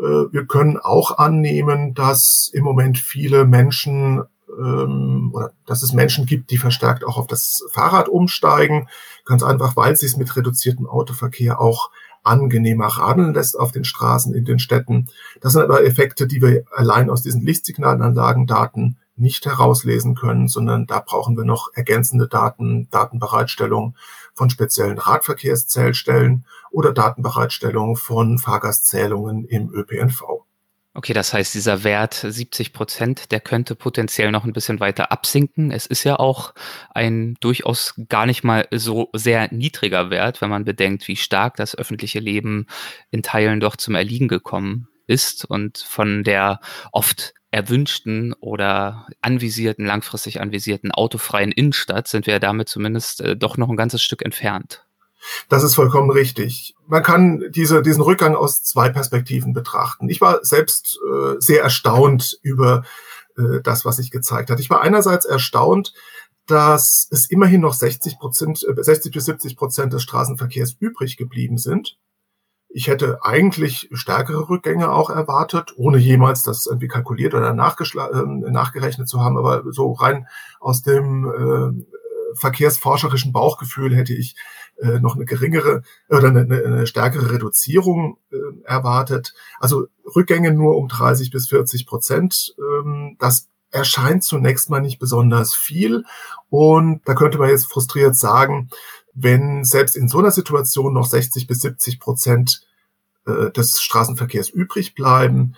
Äh, 0.00 0.32
wir 0.32 0.46
können 0.46 0.78
auch 0.78 1.18
annehmen, 1.18 1.94
dass 1.94 2.50
im 2.52 2.64
Moment 2.64 2.98
viele 2.98 3.44
Menschen 3.44 4.22
ähm, 4.58 5.30
oder 5.32 5.52
dass 5.66 5.82
es 5.82 5.92
Menschen 5.92 6.26
gibt, 6.26 6.50
die 6.50 6.58
verstärkt 6.58 7.04
auch 7.04 7.16
auf 7.16 7.26
das 7.26 7.64
Fahrrad 7.70 8.08
umsteigen, 8.08 8.88
ganz 9.24 9.42
einfach, 9.42 9.76
weil 9.76 9.96
sie 9.96 10.06
es 10.06 10.16
mit 10.16 10.36
reduziertem 10.36 10.86
Autoverkehr 10.86 11.60
auch 11.60 11.90
angenehmer 12.24 12.86
radeln 12.86 13.34
lässt 13.34 13.58
auf 13.58 13.70
den 13.70 13.84
Straßen 13.84 14.34
in 14.34 14.44
den 14.44 14.58
Städten. 14.58 15.08
Das 15.40 15.52
sind 15.52 15.62
aber 15.62 15.84
Effekte, 15.84 16.26
die 16.26 16.42
wir 16.42 16.64
allein 16.74 17.10
aus 17.10 17.22
diesen 17.22 17.42
Lichtsignalanlagendaten 17.42 18.96
nicht 19.16 19.46
herauslesen 19.46 20.14
können, 20.14 20.48
sondern 20.48 20.86
da 20.86 20.98
brauchen 20.98 21.36
wir 21.36 21.44
noch 21.44 21.70
ergänzende 21.74 22.26
Daten, 22.26 22.88
Datenbereitstellung 22.90 23.94
von 24.32 24.50
speziellen 24.50 24.98
Radverkehrszählstellen 24.98 26.44
oder 26.70 26.92
Datenbereitstellung 26.92 27.96
von 27.96 28.38
Fahrgastzählungen 28.38 29.44
im 29.44 29.72
ÖPNV. 29.72 30.43
Okay, 30.96 31.12
das 31.12 31.32
heißt, 31.32 31.54
dieser 31.54 31.82
Wert 31.82 32.14
70 32.14 32.72
Prozent, 32.72 33.32
der 33.32 33.40
könnte 33.40 33.74
potenziell 33.74 34.30
noch 34.30 34.44
ein 34.44 34.52
bisschen 34.52 34.78
weiter 34.78 35.10
absinken. 35.10 35.72
Es 35.72 35.86
ist 35.86 36.04
ja 36.04 36.20
auch 36.20 36.54
ein 36.94 37.34
durchaus 37.40 37.94
gar 38.08 38.26
nicht 38.26 38.44
mal 38.44 38.68
so 38.70 39.10
sehr 39.12 39.52
niedriger 39.52 40.10
Wert, 40.10 40.40
wenn 40.40 40.50
man 40.50 40.64
bedenkt, 40.64 41.08
wie 41.08 41.16
stark 41.16 41.56
das 41.56 41.76
öffentliche 41.76 42.20
Leben 42.20 42.68
in 43.10 43.24
Teilen 43.24 43.58
doch 43.58 43.74
zum 43.74 43.96
Erliegen 43.96 44.28
gekommen 44.28 44.86
ist 45.08 45.44
und 45.44 45.78
von 45.78 46.22
der 46.22 46.60
oft 46.92 47.34
erwünschten 47.50 48.32
oder 48.34 49.08
anvisierten, 49.20 49.86
langfristig 49.86 50.40
anvisierten 50.40 50.92
autofreien 50.92 51.50
Innenstadt 51.50 52.06
sind 52.06 52.28
wir 52.28 52.38
damit 52.38 52.68
zumindest 52.68 53.20
äh, 53.20 53.36
doch 53.36 53.56
noch 53.56 53.68
ein 53.68 53.76
ganzes 53.76 54.02
Stück 54.02 54.22
entfernt. 54.24 54.83
Das 55.48 55.62
ist 55.62 55.74
vollkommen 55.74 56.10
richtig. 56.10 56.74
Man 56.86 57.02
kann 57.02 57.44
diese, 57.50 57.82
diesen 57.82 58.02
Rückgang 58.02 58.34
aus 58.34 58.62
zwei 58.62 58.90
Perspektiven 58.90 59.52
betrachten. 59.52 60.08
Ich 60.08 60.20
war 60.20 60.44
selbst 60.44 60.98
äh, 61.10 61.34
sehr 61.38 61.62
erstaunt 61.62 62.38
über 62.42 62.84
äh, 63.36 63.60
das, 63.62 63.84
was 63.84 63.96
sich 63.96 64.10
gezeigt 64.10 64.50
hat. 64.50 64.60
Ich 64.60 64.70
war 64.70 64.80
einerseits 64.80 65.24
erstaunt, 65.24 65.92
dass 66.46 67.08
es 67.10 67.30
immerhin 67.30 67.62
noch 67.62 67.74
60 67.74 68.18
Prozent, 68.18 68.58
60 68.58 69.12
bis 69.12 69.24
70 69.24 69.56
Prozent 69.56 69.92
des 69.92 70.02
Straßenverkehrs 70.02 70.76
übrig 70.78 71.16
geblieben 71.16 71.56
sind. 71.56 71.96
Ich 72.68 72.88
hätte 72.88 73.24
eigentlich 73.24 73.88
stärkere 73.92 74.48
Rückgänge 74.48 74.90
auch 74.90 75.08
erwartet, 75.08 75.72
ohne 75.76 75.96
jemals 75.96 76.42
das 76.42 76.66
irgendwie 76.66 76.88
kalkuliert 76.88 77.32
oder 77.34 77.50
äh, 77.50 77.54
nachgerechnet 77.54 79.08
zu 79.08 79.20
haben. 79.20 79.38
Aber 79.38 79.62
so 79.72 79.92
rein 79.92 80.26
aus 80.60 80.82
dem 80.82 81.24
äh, 81.24 81.84
verkehrsforscherischen 82.34 83.32
Bauchgefühl 83.32 83.94
hätte 83.94 84.12
ich 84.12 84.34
äh, 84.78 84.98
noch 85.00 85.16
eine 85.16 85.24
geringere 85.24 85.82
oder 86.08 86.28
eine, 86.28 86.40
eine 86.40 86.86
stärkere 86.86 87.32
Reduzierung 87.32 88.18
äh, 88.30 88.36
erwartet. 88.64 89.34
Also 89.60 89.86
Rückgänge 90.14 90.52
nur 90.52 90.76
um 90.76 90.88
30 90.88 91.30
bis 91.30 91.48
40 91.48 91.86
Prozent. 91.86 92.54
Ähm, 92.58 93.16
das 93.18 93.48
erscheint 93.70 94.22
zunächst 94.24 94.70
mal 94.70 94.80
nicht 94.80 94.98
besonders 94.98 95.54
viel. 95.54 96.04
Und 96.48 97.02
da 97.04 97.14
könnte 97.14 97.38
man 97.38 97.50
jetzt 97.50 97.66
frustriert 97.66 98.16
sagen, 98.16 98.70
wenn 99.14 99.64
selbst 99.64 99.96
in 99.96 100.08
so 100.08 100.18
einer 100.18 100.30
Situation 100.30 100.92
noch 100.92 101.06
60 101.06 101.46
bis 101.46 101.60
70 101.60 102.00
Prozent 102.00 102.66
äh, 103.26 103.50
des 103.50 103.80
Straßenverkehrs 103.80 104.48
übrig 104.48 104.94
bleiben, 104.94 105.56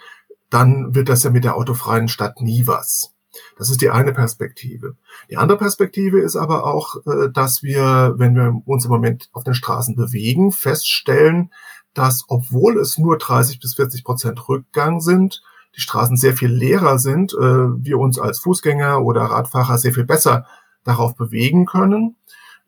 dann 0.51 0.95
wird 0.95 1.09
das 1.09 1.23
ja 1.23 1.31
mit 1.31 1.45
der 1.45 1.57
autofreien 1.57 2.09
Stadt 2.09 2.41
nie 2.41 2.67
was. 2.67 3.16
Das 3.59 3.71
ist 3.71 3.81
die 3.81 3.91
eine 3.91 4.13
Perspektive. 4.13 4.97
Die 5.31 5.37
andere 5.37 5.59
Perspektive 5.59 6.21
ist 6.21 6.37
aber 6.37 6.67
auch, 6.67 6.97
äh, 7.07 7.31
dass 7.33 7.63
wir, 7.63 8.15
wenn 8.17 8.35
wir 8.35 8.63
uns 8.67 8.85
im 8.85 8.91
Moment 8.91 9.29
auf 9.33 9.45
den 9.45 9.55
Straßen 9.55 9.97
bewegen, 9.97 10.53
feststellen, 10.53 11.51
dass 11.95 12.25
obwohl 12.29 12.79
es 12.79 12.99
nur 12.99 13.19
30 13.19 13.61
bis 13.61 13.75
40 13.75 14.05
Prozent 14.05 14.49
Rückgang 14.49 15.01
sind, 15.01 15.43
die 15.75 15.81
Straßen 15.81 16.17
sehr 16.17 16.37
viel 16.37 16.51
leerer 16.51 16.99
sind, 16.99 17.33
äh, 17.35 17.39
wir 17.39 17.99
uns 17.99 18.19
als 18.19 18.39
Fußgänger 18.41 19.03
oder 19.03 19.23
Radfahrer 19.23 19.79
sehr 19.79 19.93
viel 19.93 20.05
besser 20.05 20.47
darauf 20.85 21.17
bewegen 21.17 21.67
können. 21.67 22.17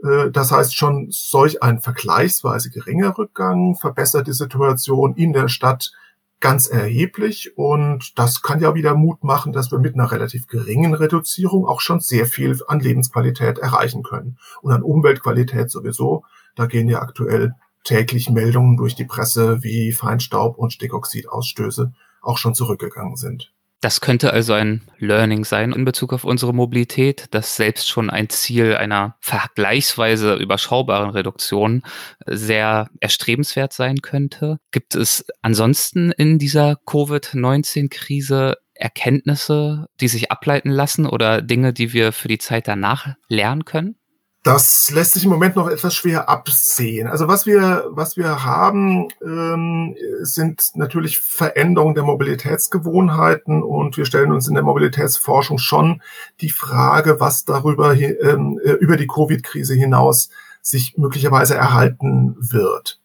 Äh, 0.02 0.30
das 0.30 0.52
heißt, 0.52 0.76
schon 0.76 1.08
solch 1.10 1.62
ein 1.62 1.80
vergleichsweise 1.80 2.70
geringer 2.70 3.16
Rückgang 3.16 3.76
verbessert 3.76 4.26
die 4.26 4.32
Situation 4.32 5.14
in 5.14 5.32
der 5.32 5.48
Stadt 5.48 5.92
ganz 6.40 6.68
erheblich 6.68 7.56
und 7.56 8.18
das 8.18 8.42
kann 8.42 8.60
ja 8.60 8.74
wieder 8.74 8.94
Mut 8.94 9.24
machen, 9.24 9.52
dass 9.52 9.72
wir 9.72 9.78
mit 9.78 9.94
einer 9.94 10.12
relativ 10.12 10.46
geringen 10.46 10.94
Reduzierung 10.94 11.66
auch 11.66 11.80
schon 11.80 12.00
sehr 12.00 12.26
viel 12.26 12.58
an 12.68 12.80
Lebensqualität 12.80 13.58
erreichen 13.58 14.02
können 14.02 14.38
und 14.62 14.72
an 14.72 14.82
Umweltqualität 14.82 15.70
sowieso. 15.70 16.24
Da 16.54 16.66
gehen 16.66 16.88
ja 16.88 17.00
aktuell 17.00 17.54
täglich 17.84 18.30
Meldungen 18.30 18.76
durch 18.76 18.94
die 18.94 19.04
Presse, 19.04 19.62
wie 19.62 19.92
Feinstaub 19.92 20.58
und 20.58 20.72
Stickoxidausstöße 20.72 21.92
auch 22.20 22.38
schon 22.38 22.54
zurückgegangen 22.54 23.16
sind. 23.16 23.52
Das 23.80 24.00
könnte 24.00 24.32
also 24.32 24.54
ein 24.54 24.82
Learning 24.98 25.44
sein 25.44 25.72
in 25.72 25.84
Bezug 25.84 26.12
auf 26.12 26.24
unsere 26.24 26.52
Mobilität, 26.52 27.26
dass 27.30 27.54
selbst 27.54 27.88
schon 27.88 28.10
ein 28.10 28.28
Ziel 28.28 28.74
einer 28.74 29.16
vergleichsweise 29.20 30.34
überschaubaren 30.34 31.10
Reduktion 31.10 31.82
sehr 32.26 32.90
erstrebenswert 32.98 33.72
sein 33.72 34.02
könnte. 34.02 34.58
Gibt 34.72 34.96
es 34.96 35.26
ansonsten 35.42 36.10
in 36.10 36.38
dieser 36.38 36.76
Covid-19-Krise 36.86 38.56
Erkenntnisse, 38.74 39.86
die 40.00 40.08
sich 40.08 40.30
ableiten 40.32 40.70
lassen 40.70 41.06
oder 41.06 41.42
Dinge, 41.42 41.72
die 41.72 41.92
wir 41.92 42.12
für 42.12 42.28
die 42.28 42.38
Zeit 42.38 42.66
danach 42.66 43.14
lernen 43.28 43.64
können? 43.64 43.96
Das 44.44 44.90
lässt 44.90 45.14
sich 45.14 45.24
im 45.24 45.30
Moment 45.30 45.56
noch 45.56 45.68
etwas 45.68 45.94
schwer 45.94 46.28
absehen. 46.28 47.08
Also 47.08 47.26
was 47.26 47.44
wir, 47.44 47.86
was 47.90 48.16
wir 48.16 48.44
haben, 48.44 49.08
ähm, 49.20 49.96
sind 50.20 50.70
natürlich 50.74 51.18
Veränderungen 51.18 51.96
der 51.96 52.04
Mobilitätsgewohnheiten 52.04 53.62
und 53.62 53.96
wir 53.96 54.04
stellen 54.04 54.30
uns 54.32 54.46
in 54.46 54.54
der 54.54 54.62
Mobilitätsforschung 54.62 55.58
schon 55.58 56.02
die 56.40 56.50
Frage, 56.50 57.18
was 57.18 57.44
darüber 57.44 57.94
ähm, 57.94 58.60
äh, 58.64 58.72
über 58.72 58.96
die 58.96 59.08
Covid-Krise 59.08 59.74
hinaus 59.74 60.30
sich 60.62 60.96
möglicherweise 60.96 61.56
erhalten 61.56 62.36
wird. 62.38 63.00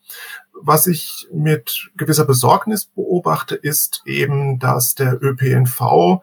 Was 0.54 0.86
ich 0.86 1.28
mit 1.34 1.92
gewisser 1.98 2.26
Besorgnis 2.26 2.86
beobachte, 2.86 3.56
ist 3.56 4.04
eben, 4.06 4.60
dass 4.60 4.96
der 4.96 5.22
ÖPNV 5.22 6.22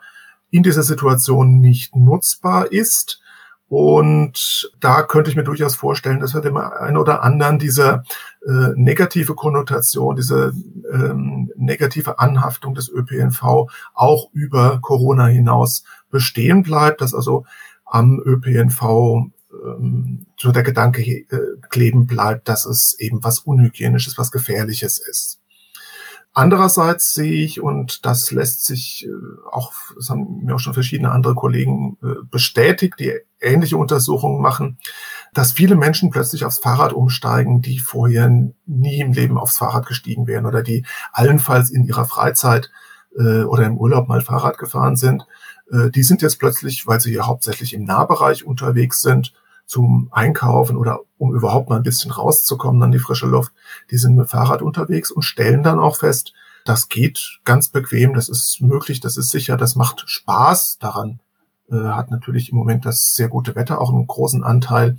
in 0.51 0.63
dieser 0.63 0.83
Situation 0.83 1.61
nicht 1.61 1.97
nutzbar 1.97 2.71
ist 2.71 3.20
und 3.71 4.73
da 4.81 5.03
könnte 5.03 5.31
ich 5.31 5.37
mir 5.37 5.45
durchaus 5.45 5.77
vorstellen, 5.77 6.19
dass 6.19 6.35
wir 6.35 6.41
dem 6.41 6.57
einen 6.57 6.97
oder 6.97 7.23
anderen 7.23 7.61
diese 7.61 8.03
äh, 8.45 8.71
negative 8.75 9.37
Konnotation, 9.37 10.17
diese 10.17 10.53
ähm, 10.93 11.53
negative 11.55 12.19
Anhaftung 12.19 12.75
des 12.75 12.89
ÖPNV 12.89 13.71
auch 13.95 14.29
über 14.33 14.81
Corona 14.83 15.27
hinaus 15.27 15.85
bestehen 16.11 16.65
bleibt, 16.65 17.01
dass 17.01 17.15
also 17.15 17.45
am 17.85 18.21
ÖPNV 18.21 19.31
ähm, 19.53 20.27
so 20.37 20.51
der 20.51 20.65
Gedanke 20.65 21.03
äh, 21.03 21.27
kleben 21.69 22.09
bleibt, 22.09 22.49
dass 22.49 22.67
es 22.67 22.99
eben 22.99 23.23
was 23.23 23.39
Unhygienisches, 23.39 24.19
was 24.19 24.33
Gefährliches 24.33 24.99
ist. 24.99 25.40
Andererseits 26.33 27.13
sehe 27.13 27.45
ich, 27.45 27.61
und 27.61 28.07
das 28.07 28.31
lässt 28.31 28.65
sich 28.65 29.05
äh, 29.07 29.11
auch, 29.51 29.73
das 29.97 30.11
haben 30.11 30.45
mir 30.45 30.55
auch 30.55 30.61
schon 30.61 30.75
verschiedene 30.75 31.11
andere 31.11 31.35
Kollegen 31.35 31.99
äh, 32.05 32.23
bestätigt, 32.31 32.95
die 33.01 33.13
ähnliche 33.41 33.77
Untersuchungen 33.77 34.41
machen, 34.41 34.79
dass 35.35 35.53
viele 35.53 35.75
Menschen 35.75 36.11
plötzlich 36.11 36.45
aufs 36.45 36.61
Fahrrad 36.61 36.93
umsteigen, 36.93 37.63
die 37.63 37.81
vorher 37.81 38.31
nie 38.65 39.01
im 39.01 39.13
Leben 39.13 39.39
aufs 39.39 39.59
Fahrrad 39.59 39.87
gestiegen 39.87 40.29
wären 40.29 40.47
oder 40.47 40.63
die 40.63 40.87
allenfalls 41.13 41.71
in 41.71 41.85
ihrer 41.85 42.05
Freizeit 42.05 42.71
äh, 43.19 43.43
oder 43.43 43.67
im 43.67 43.77
Urlaub 43.77 44.07
mal 44.07 44.21
Fahrrad 44.21 44.59
gefahren 44.59 44.97
sind. 44.97 45.27
Die 45.95 46.03
sind 46.03 46.21
jetzt 46.21 46.41
plötzlich, 46.41 46.89
weil 46.89 47.01
sie 47.01 47.11
hier 47.11 47.29
hauptsächlich 47.29 47.75
im 47.75 47.85
Nahbereich 47.85 48.45
unterwegs 48.45 49.03
sind, 49.03 49.35
zum 49.71 50.09
Einkaufen 50.11 50.77
oder 50.77 50.99
um 51.17 51.33
überhaupt 51.33 51.71
mal 51.71 51.77
ein 51.77 51.85
bisschen 51.85 52.11
rauszukommen 52.11 52.83
an 52.83 52.91
die 52.91 52.99
frische 52.99 53.29
Luft, 53.29 53.53
die 53.93 53.99
sind 53.99 54.17
mit 54.17 54.29
Fahrrad 54.29 54.63
unterwegs 54.63 55.13
und 55.13 55.23
stellen 55.23 55.63
dann 55.63 55.79
auch 55.79 55.95
fest, 55.95 56.33
das 56.65 56.89
geht 56.89 57.39
ganz 57.45 57.69
bequem, 57.69 58.13
das 58.13 58.29
ist 58.29 58.61
möglich, 58.61 58.99
das 58.99 59.17
ist 59.17 59.31
sicher, 59.31 59.57
das 59.57 59.77
macht 59.77 60.03
Spaß. 60.07 60.79
Daran 60.81 61.21
äh, 61.71 61.77
hat 61.77 62.11
natürlich 62.11 62.51
im 62.51 62.59
Moment 62.59 62.85
das 62.85 63.15
sehr 63.15 63.29
gute 63.29 63.55
Wetter 63.55 63.81
auch 63.81 63.91
einen 63.91 64.09
großen 64.09 64.43
Anteil. 64.43 64.97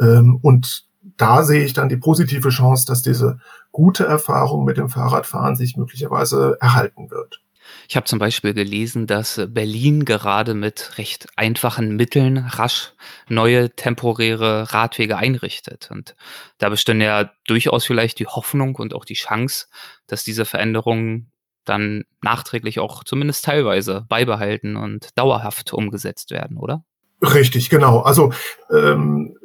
Ähm, 0.00 0.38
und 0.40 0.86
da 1.16 1.42
sehe 1.42 1.64
ich 1.64 1.72
dann 1.72 1.88
die 1.88 1.96
positive 1.96 2.50
Chance, 2.50 2.86
dass 2.86 3.02
diese 3.02 3.40
gute 3.72 4.06
Erfahrung 4.06 4.64
mit 4.64 4.76
dem 4.76 4.88
Fahrradfahren 4.88 5.56
sich 5.56 5.76
möglicherweise 5.76 6.58
erhalten 6.60 7.10
wird. 7.10 7.42
Ich 7.88 7.96
habe 7.96 8.06
zum 8.06 8.18
Beispiel 8.18 8.54
gelesen, 8.54 9.06
dass 9.06 9.40
Berlin 9.48 10.04
gerade 10.04 10.54
mit 10.54 10.98
recht 10.98 11.26
einfachen 11.36 11.96
Mitteln 11.96 12.38
rasch 12.38 12.92
neue 13.28 13.70
temporäre 13.70 14.72
Radwege 14.72 15.16
einrichtet. 15.16 15.90
Und 15.90 16.16
da 16.58 16.68
bestünde 16.68 17.06
ja 17.06 17.30
durchaus 17.46 17.84
vielleicht 17.84 18.18
die 18.18 18.26
Hoffnung 18.26 18.76
und 18.76 18.94
auch 18.94 19.04
die 19.04 19.14
Chance, 19.14 19.66
dass 20.06 20.24
diese 20.24 20.44
Veränderungen 20.44 21.30
dann 21.64 22.04
nachträglich 22.22 22.78
auch 22.78 23.04
zumindest 23.04 23.44
teilweise 23.44 24.06
beibehalten 24.08 24.76
und 24.76 25.08
dauerhaft 25.18 25.72
umgesetzt 25.72 26.30
werden, 26.30 26.56
oder? 26.58 26.84
Richtig, 27.22 27.70
genau. 27.70 28.00
Also 28.00 28.32
ähm, 28.70 29.38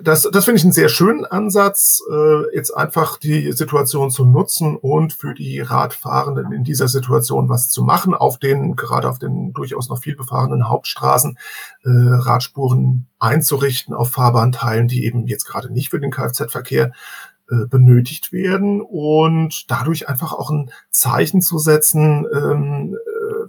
das, 0.00 0.28
das 0.32 0.44
finde 0.44 0.58
ich 0.58 0.64
einen 0.64 0.72
sehr 0.72 0.88
schönen 0.88 1.24
Ansatz, 1.24 2.00
äh, 2.08 2.54
jetzt 2.54 2.70
einfach 2.70 3.18
die 3.18 3.50
Situation 3.50 4.10
zu 4.10 4.24
nutzen 4.24 4.76
und 4.76 5.12
für 5.12 5.34
die 5.34 5.58
Radfahrenden 5.58 6.52
in 6.52 6.62
dieser 6.62 6.86
Situation 6.86 7.48
was 7.48 7.68
zu 7.68 7.82
machen, 7.82 8.14
auf 8.14 8.38
den, 8.38 8.76
gerade 8.76 9.08
auf 9.08 9.18
den 9.18 9.52
durchaus 9.52 9.88
noch 9.88 9.98
viel 9.98 10.14
befahrenen 10.14 10.68
Hauptstraßen, 10.68 11.36
äh, 11.84 11.88
Radspuren 11.88 13.08
einzurichten 13.18 13.92
auf 13.92 14.10
Fahrbahnteilen, 14.12 14.86
die 14.86 15.04
eben 15.04 15.26
jetzt 15.26 15.46
gerade 15.46 15.72
nicht 15.72 15.90
für 15.90 15.98
den 15.98 16.12
Kfz-Verkehr 16.12 16.92
äh, 17.48 17.66
benötigt 17.66 18.32
werden 18.32 18.80
und 18.80 19.70
dadurch 19.70 20.08
einfach 20.08 20.32
auch 20.32 20.50
ein 20.50 20.70
Zeichen 20.90 21.40
zu 21.40 21.58
setzen, 21.58 22.26
ähm, 22.32 22.96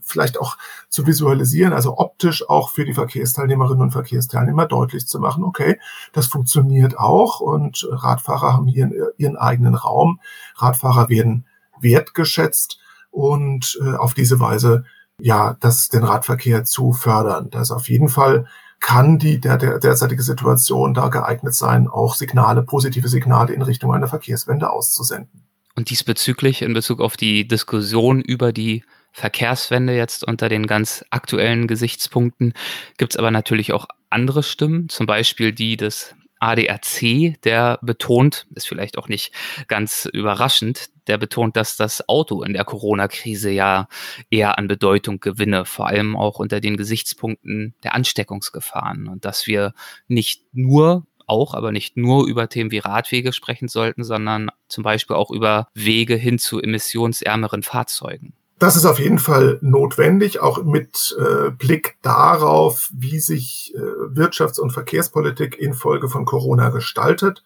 vielleicht 0.01 0.39
auch 0.39 0.58
zu 0.89 1.06
visualisieren, 1.08 1.74
also 1.74 1.98
optisch 1.98 2.48
auch 2.50 2.70
für 2.70 2.86
die 2.86 2.94
Verkehrsteilnehmerinnen 2.94 3.82
und 3.82 3.92
Verkehrsteilnehmer 3.92 4.66
deutlich 4.66 5.08
zu 5.08 5.20
machen, 5.20 5.44
okay, 5.44 5.80
das 6.13 6.27
funktioniert 6.27 6.98
auch 6.98 7.39
und 7.39 7.88
Radfahrer 7.92 8.54
haben 8.54 8.68
hier 8.68 8.89
ihren 9.18 9.38
eigenen 9.38 9.75
Raum, 9.75 10.20
Radfahrer 10.56 11.10
werden 11.10 11.46
wertgeschätzt 11.80 12.80
und 13.12 13.80
äh, 13.84 13.96
auf 13.96 14.13
diese 14.13 14.39
Weise 14.39 14.86
ja, 15.20 15.58
das 15.60 15.89
den 15.89 16.04
Radverkehr 16.04 16.63
zu 16.63 16.94
fördern. 16.94 17.50
Das 17.50 17.72
auf 17.72 17.89
jeden 17.89 18.10
Fall 18.10 18.46
kann 18.80 19.18
die 19.18 19.39
der, 19.39 19.58
der 19.58 19.80
derzeitige 19.80 20.22
Situation 20.22 20.94
da 20.94 21.08
geeignet 21.10 21.56
sein, 21.56 21.88
auch 21.88 22.13
Signale, 22.13 22.62
positive 22.62 23.08
Signale 23.08 23.54
in 23.54 23.62
Richtung 23.62 23.94
einer 23.94 24.08
Verkehrswende 24.08 24.70
auszusenden. 24.70 25.44
Und 25.75 25.89
diesbezüglich 25.89 26.62
in 26.62 26.74
Bezug 26.74 27.01
auf 27.01 27.18
die 27.18 27.48
Diskussion 27.48 28.22
über 28.22 28.51
die 28.51 28.84
Verkehrswende 29.18 29.96
jetzt 29.96 30.24
unter 30.24 30.48
den 30.48 30.68
ganz 30.68 31.04
aktuellen 31.10 31.66
Gesichtspunkten 31.66 32.54
gibt 33.00 33.14
es 33.14 33.18
aber 33.18 33.32
natürlich 33.32 33.74
auch 33.74 33.88
andere 34.12 34.44
Stimmen, 34.44 34.90
zum 34.90 35.08
Beispiel 35.08 35.54
die 35.54 35.76
des 35.76 36.14
ADAC, 36.40 37.42
der 37.44 37.80
betont, 37.82 38.46
ist 38.54 38.68
vielleicht 38.68 39.00
auch 39.00 39.08
nicht 39.08 39.34
ganz 39.68 40.08
überraschend, 40.14 40.92
der 41.08 41.18
betont, 41.18 41.56
dass 41.56 41.78
das 41.78 42.08
Auto 42.08 42.44
in 42.44 42.54
der 42.54 42.64
Corona-Krise 42.64 43.50
ja 43.50 43.88
eher 44.30 44.60
an 44.60 44.68
Bedeutung 44.68 45.20
gewinne, 45.20 45.66
vor 45.66 45.88
allem 45.88 46.16
auch 46.16 46.38
unter 46.38 46.62
den 46.62 46.78
Gesichtspunkten 46.78 47.74
der 47.84 47.96
Ansteckungsgefahren 47.96 49.08
und 49.08 49.26
dass 49.26 49.48
wir 49.48 49.74
nicht 50.08 50.44
nur 50.54 51.08
auch, 51.26 51.56
aber 51.56 51.72
nicht 51.72 51.98
nur 51.98 52.28
über 52.28 52.50
Themen 52.50 52.70
wie 52.70 52.78
Radwege 52.78 53.34
sprechen 53.34 53.68
sollten, 53.68 54.04
sondern 54.04 54.52
zum 54.68 54.84
Beispiel 54.84 55.16
auch 55.16 55.32
über 55.32 55.70
Wege 55.74 56.16
hin 56.16 56.38
zu 56.38 56.62
emissionsärmeren 56.62 57.64
Fahrzeugen. 57.64 58.37
Das 58.60 58.76
ist 58.76 58.86
auf 58.86 59.00
jeden 59.00 59.20
Fall 59.20 59.60
notwendig, 59.62 60.40
auch 60.40 60.64
mit 60.64 61.16
äh, 61.20 61.52
Blick 61.52 61.98
darauf, 62.02 62.90
wie 62.92 63.20
sich 63.20 63.74
äh, 63.76 63.80
Wirtschafts- 63.80 64.60
und 64.60 64.72
Verkehrspolitik 64.72 65.60
infolge 65.60 66.10
von 66.10 66.26
Corona 66.26 66.70
gestaltet. 66.70 67.44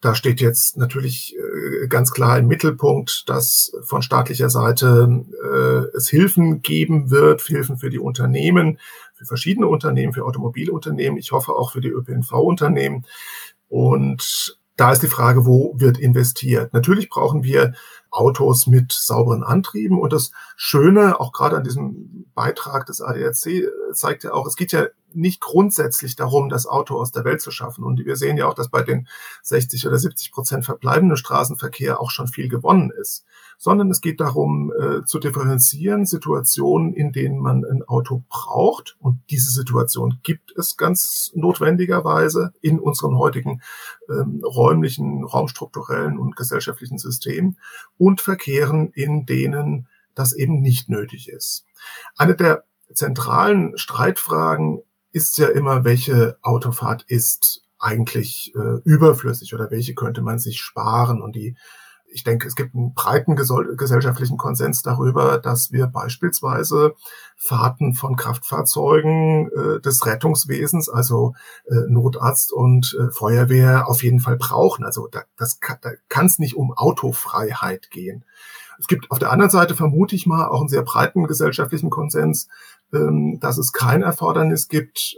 Da 0.00 0.14
steht 0.14 0.40
jetzt 0.40 0.76
natürlich 0.76 1.34
äh, 1.34 1.88
ganz 1.88 2.12
klar 2.12 2.38
im 2.38 2.46
Mittelpunkt, 2.46 3.28
dass 3.28 3.72
von 3.82 4.02
staatlicher 4.02 4.48
Seite 4.48 5.24
äh, 5.42 5.96
es 5.96 6.08
Hilfen 6.08 6.62
geben 6.62 7.10
wird, 7.10 7.42
Hilfen 7.42 7.78
für 7.78 7.90
die 7.90 7.98
Unternehmen, 7.98 8.78
für 9.14 9.24
verschiedene 9.24 9.66
Unternehmen, 9.66 10.12
für 10.12 10.24
Automobilunternehmen, 10.24 11.18
ich 11.18 11.32
hoffe 11.32 11.52
auch 11.52 11.72
für 11.72 11.80
die 11.80 11.88
ÖPNV-Unternehmen. 11.88 13.06
Und 13.68 14.56
da 14.76 14.92
ist 14.92 15.02
die 15.02 15.08
Frage, 15.08 15.46
wo 15.46 15.74
wird 15.78 15.98
investiert? 15.98 16.72
Natürlich 16.74 17.08
brauchen 17.08 17.42
wir 17.44 17.74
Autos 18.14 18.66
mit 18.66 18.92
sauberen 18.92 19.42
Antrieben. 19.42 19.98
Und 19.98 20.12
das 20.12 20.30
Schöne, 20.56 21.20
auch 21.20 21.32
gerade 21.32 21.56
an 21.56 21.64
diesem 21.64 22.26
Beitrag 22.34 22.86
des 22.86 23.00
ADAC, 23.00 23.68
zeigt 23.92 24.24
ja 24.24 24.32
auch, 24.32 24.46
es 24.46 24.56
geht 24.56 24.72
ja 24.72 24.86
nicht 25.12 25.40
grundsätzlich 25.40 26.16
darum, 26.16 26.48
das 26.48 26.66
Auto 26.66 26.96
aus 26.96 27.12
der 27.12 27.24
Welt 27.24 27.40
zu 27.40 27.50
schaffen. 27.50 27.84
Und 27.84 28.04
wir 28.04 28.16
sehen 28.16 28.36
ja 28.36 28.46
auch, 28.46 28.54
dass 28.54 28.68
bei 28.68 28.82
den 28.82 29.08
60 29.42 29.86
oder 29.86 29.98
70 29.98 30.32
Prozent 30.32 30.64
verbleibenden 30.64 31.16
Straßenverkehr 31.16 32.00
auch 32.00 32.10
schon 32.10 32.28
viel 32.28 32.48
gewonnen 32.48 32.90
ist 32.90 33.24
sondern 33.58 33.90
es 33.90 34.00
geht 34.00 34.20
darum 34.20 34.72
äh, 34.78 35.04
zu 35.04 35.18
differenzieren 35.18 36.06
Situationen, 36.06 36.92
in 36.92 37.12
denen 37.12 37.38
man 37.38 37.64
ein 37.64 37.82
Auto 37.82 38.22
braucht. 38.28 38.96
Und 39.00 39.20
diese 39.30 39.50
Situation 39.50 40.18
gibt 40.22 40.52
es 40.56 40.76
ganz 40.76 41.30
notwendigerweise 41.34 42.52
in 42.60 42.78
unseren 42.78 43.16
heutigen 43.16 43.62
ähm, 44.08 44.42
räumlichen, 44.44 45.24
raumstrukturellen 45.24 46.18
und 46.18 46.36
gesellschaftlichen 46.36 46.98
Systemen 46.98 47.58
und 48.04 48.20
Verkehren, 48.20 48.90
in 48.92 49.24
denen 49.24 49.88
das 50.14 50.34
eben 50.34 50.60
nicht 50.60 50.90
nötig 50.90 51.28
ist. 51.30 51.64
Eine 52.16 52.36
der 52.36 52.64
zentralen 52.92 53.78
Streitfragen 53.78 54.82
ist 55.10 55.38
ja 55.38 55.48
immer, 55.48 55.84
welche 55.84 56.36
Autofahrt 56.42 57.04
ist 57.08 57.64
eigentlich 57.78 58.52
äh, 58.54 58.80
überflüssig 58.84 59.54
oder 59.54 59.70
welche 59.70 59.94
könnte 59.94 60.20
man 60.20 60.38
sich 60.38 60.60
sparen. 60.60 61.22
Und 61.22 61.34
die 61.34 61.56
ich 62.14 62.22
denke, 62.22 62.46
es 62.46 62.54
gibt 62.54 62.76
einen 62.76 62.94
breiten 62.94 63.34
gesellschaftlichen 63.34 64.36
Konsens 64.36 64.82
darüber, 64.82 65.38
dass 65.38 65.72
wir 65.72 65.88
beispielsweise 65.88 66.94
Fahrten 67.36 67.94
von 67.94 68.14
Kraftfahrzeugen 68.14 69.50
äh, 69.50 69.80
des 69.80 70.06
Rettungswesens, 70.06 70.88
also 70.88 71.34
äh, 71.66 71.74
Notarzt 71.88 72.52
und 72.52 72.96
äh, 73.00 73.10
Feuerwehr, 73.10 73.88
auf 73.88 74.04
jeden 74.04 74.20
Fall 74.20 74.36
brauchen. 74.36 74.84
Also 74.84 75.08
da, 75.08 75.22
das 75.36 75.58
kann, 75.58 75.78
da 75.82 75.90
kann 76.08 76.26
es 76.26 76.38
nicht 76.38 76.54
um 76.54 76.72
Autofreiheit 76.72 77.90
gehen. 77.90 78.24
Es 78.78 78.86
gibt 78.86 79.10
auf 79.10 79.18
der 79.18 79.32
anderen 79.32 79.50
Seite, 79.50 79.74
vermute 79.74 80.14
ich 80.14 80.26
mal, 80.26 80.46
auch 80.46 80.60
einen 80.60 80.68
sehr 80.68 80.82
breiten 80.82 81.26
gesellschaftlichen 81.26 81.90
Konsens, 81.90 82.48
dass 83.40 83.58
es 83.58 83.72
kein 83.72 84.02
Erfordernis 84.02 84.68
gibt, 84.68 85.16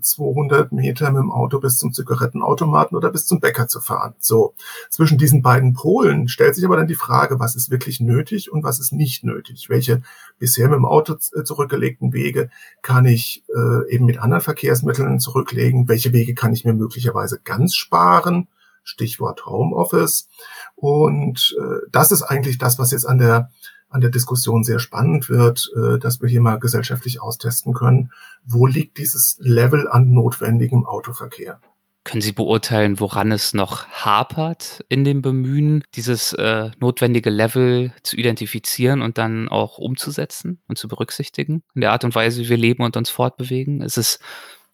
200 0.00 0.72
äh, 0.72 0.74
Meter 0.74 1.10
mit 1.10 1.22
dem 1.22 1.32
Auto 1.32 1.60
bis 1.60 1.78
zum 1.78 1.92
Zigarettenautomaten 1.92 2.96
oder 2.96 3.10
bis 3.10 3.26
zum 3.26 3.40
Bäcker 3.40 3.68
zu 3.68 3.80
fahren. 3.80 4.14
So, 4.18 4.54
zwischen 4.90 5.18
diesen 5.18 5.42
beiden 5.42 5.72
Polen 5.72 6.28
stellt 6.28 6.54
sich 6.54 6.64
aber 6.64 6.76
dann 6.76 6.86
die 6.86 6.94
Frage, 6.94 7.40
was 7.40 7.56
ist 7.56 7.70
wirklich 7.70 8.00
nötig 8.00 8.52
und 8.52 8.64
was 8.64 8.78
ist 8.78 8.92
nicht 8.92 9.24
nötig? 9.24 9.68
Welche 9.68 10.02
bisher 10.38 10.68
mit 10.68 10.76
dem 10.76 10.84
Auto 10.84 11.14
äh, 11.34 11.44
zurückgelegten 11.44 12.12
Wege 12.12 12.50
kann 12.82 13.06
ich 13.06 13.44
äh, 13.54 13.92
eben 13.92 14.06
mit 14.06 14.18
anderen 14.18 14.42
Verkehrsmitteln 14.42 15.18
zurücklegen? 15.18 15.88
Welche 15.88 16.12
Wege 16.12 16.34
kann 16.34 16.52
ich 16.52 16.64
mir 16.64 16.74
möglicherweise 16.74 17.40
ganz 17.42 17.74
sparen? 17.74 18.48
Stichwort 18.84 19.46
Homeoffice. 19.46 20.28
Und 20.76 21.56
das 21.90 22.12
ist 22.12 22.22
eigentlich 22.22 22.56
das, 22.56 22.78
was 22.78 22.92
jetzt 22.92 23.04
an 23.04 23.18
der 23.18 23.50
an 23.88 24.00
der 24.00 24.10
Diskussion 24.10 24.64
sehr 24.64 24.78
spannend 24.78 25.28
wird, 25.28 25.70
äh, 25.76 25.98
dass 25.98 26.20
wir 26.20 26.28
hier 26.28 26.40
mal 26.40 26.58
gesellschaftlich 26.58 27.20
austesten 27.20 27.72
können, 27.72 28.10
wo 28.44 28.66
liegt 28.66 28.98
dieses 28.98 29.36
Level 29.40 29.88
an 29.88 30.10
notwendigem 30.10 30.86
Autoverkehr. 30.86 31.60
Können 32.06 32.22
Sie 32.22 32.32
beurteilen, 32.32 33.00
woran 33.00 33.32
es 33.32 33.52
noch 33.52 33.88
hapert 33.88 34.84
in 34.88 35.02
dem 35.02 35.22
Bemühen, 35.22 35.82
dieses 35.96 36.32
äh, 36.34 36.70
notwendige 36.78 37.30
Level 37.30 37.92
zu 38.04 38.16
identifizieren 38.16 39.02
und 39.02 39.18
dann 39.18 39.48
auch 39.48 39.78
umzusetzen 39.78 40.62
und 40.68 40.78
zu 40.78 40.86
berücksichtigen 40.86 41.64
in 41.74 41.80
der 41.80 41.90
Art 41.90 42.04
und 42.04 42.14
Weise, 42.14 42.42
wie 42.42 42.48
wir 42.48 42.56
leben 42.56 42.84
und 42.84 42.96
uns 42.96 43.10
fortbewegen? 43.10 43.82
Ist 43.82 43.98
es 43.98 44.20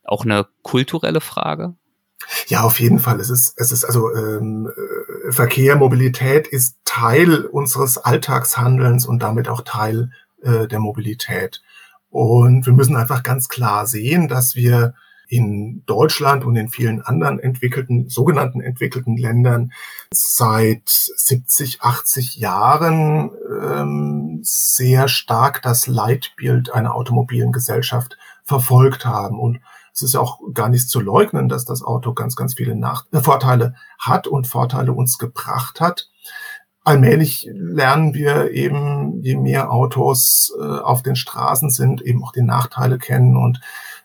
auch 0.04 0.26
eine 0.26 0.46
kulturelle 0.62 1.22
Frage? 1.22 1.74
Ja, 2.46 2.62
auf 2.62 2.80
jeden 2.80 2.98
Fall. 2.98 3.20
Es 3.20 3.30
ist, 3.30 3.54
es 3.56 3.72
ist 3.72 3.84
also 3.84 4.14
ähm, 4.14 4.68
äh, 4.68 5.32
Verkehr, 5.32 5.76
Mobilität 5.76 6.46
ist 6.48 6.76
Teil 6.84 7.44
unseres 7.44 7.98
Alltagshandelns 7.98 9.06
und 9.06 9.22
damit 9.22 9.48
auch 9.48 9.62
Teil 9.62 10.10
äh, 10.42 10.66
der 10.66 10.80
Mobilität. 10.80 11.62
Und 12.10 12.66
wir 12.66 12.72
müssen 12.72 12.96
einfach 12.96 13.22
ganz 13.22 13.48
klar 13.48 13.86
sehen, 13.86 14.28
dass 14.28 14.54
wir 14.54 14.94
in 15.32 15.82
Deutschland 15.86 16.44
und 16.44 16.56
in 16.56 16.68
vielen 16.68 17.00
anderen 17.00 17.38
entwickelten, 17.38 18.10
sogenannten 18.10 18.60
entwickelten 18.60 19.16
Ländern 19.16 19.72
seit 20.12 20.86
70, 20.86 21.80
80 21.80 22.36
Jahren 22.36 23.30
ähm, 23.64 24.40
sehr 24.42 25.08
stark 25.08 25.62
das 25.62 25.86
Leitbild 25.86 26.74
einer 26.74 26.94
automobilen 26.94 27.50
Gesellschaft 27.50 28.18
verfolgt 28.44 29.06
haben 29.06 29.40
und 29.40 29.60
es 29.92 30.02
ist 30.02 30.14
ja 30.14 30.20
auch 30.20 30.40
gar 30.54 30.68
nicht 30.68 30.88
zu 30.88 31.00
leugnen, 31.00 31.48
dass 31.48 31.64
das 31.64 31.82
Auto 31.82 32.14
ganz, 32.14 32.36
ganz 32.36 32.54
viele 32.54 32.74
Nach 32.74 33.06
äh, 33.12 33.20
Vorteile 33.20 33.74
hat 33.98 34.26
und 34.26 34.46
Vorteile 34.46 34.92
uns 34.92 35.18
gebracht 35.18 35.80
hat. 35.80 36.08
Allmählich 36.84 37.48
lernen 37.52 38.12
wir 38.12 38.50
eben, 38.50 39.22
je 39.22 39.36
mehr 39.36 39.70
Autos 39.70 40.52
äh, 40.58 40.62
auf 40.62 41.02
den 41.02 41.14
Straßen 41.14 41.70
sind, 41.70 42.02
eben 42.02 42.24
auch 42.24 42.32
die 42.32 42.42
Nachteile 42.42 42.98
kennen 42.98 43.36
und 43.36 43.60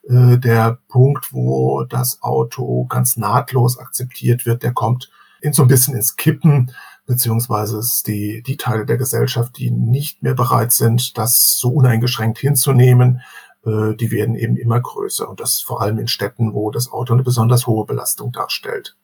äh, 0.07 0.37
der 0.37 0.77
Punkt, 0.87 1.33
wo 1.33 1.83
das 1.83 2.21
Auto 2.21 2.85
ganz 2.85 3.17
nahtlos 3.17 3.79
akzeptiert 3.79 4.45
wird, 4.45 4.61
der 4.61 4.73
kommt 4.73 5.09
in 5.41 5.53
so 5.53 5.63
ein 5.63 5.67
bisschen 5.67 5.95
ins 5.95 6.17
Kippen, 6.17 6.71
beziehungsweise 7.07 7.77
es 7.77 8.03
die, 8.03 8.43
die 8.43 8.57
Teile 8.57 8.85
der 8.85 8.97
Gesellschaft, 8.97 9.57
die 9.57 9.71
nicht 9.71 10.21
mehr 10.21 10.33
bereit 10.33 10.71
sind, 10.71 11.17
das 11.17 11.57
so 11.57 11.69
uneingeschränkt 11.69 12.37
hinzunehmen, 12.37 13.21
äh, 13.67 13.95
die 13.95 14.11
werden 14.11 14.35
eben 14.35 14.57
immer 14.57 14.79
größer 14.79 15.29
und 15.29 15.39
das 15.39 15.59
vor 15.59 15.81
allem 15.81 15.99
in 15.99 16.07
Städten, 16.07 16.53
wo 16.53 16.71
das 16.71 16.91
Auto 16.91 17.13
eine 17.13 17.23
besonders 17.23 17.67
hohe 17.67 17.85
Belastung 17.85 18.31
darstellt. 18.31 18.95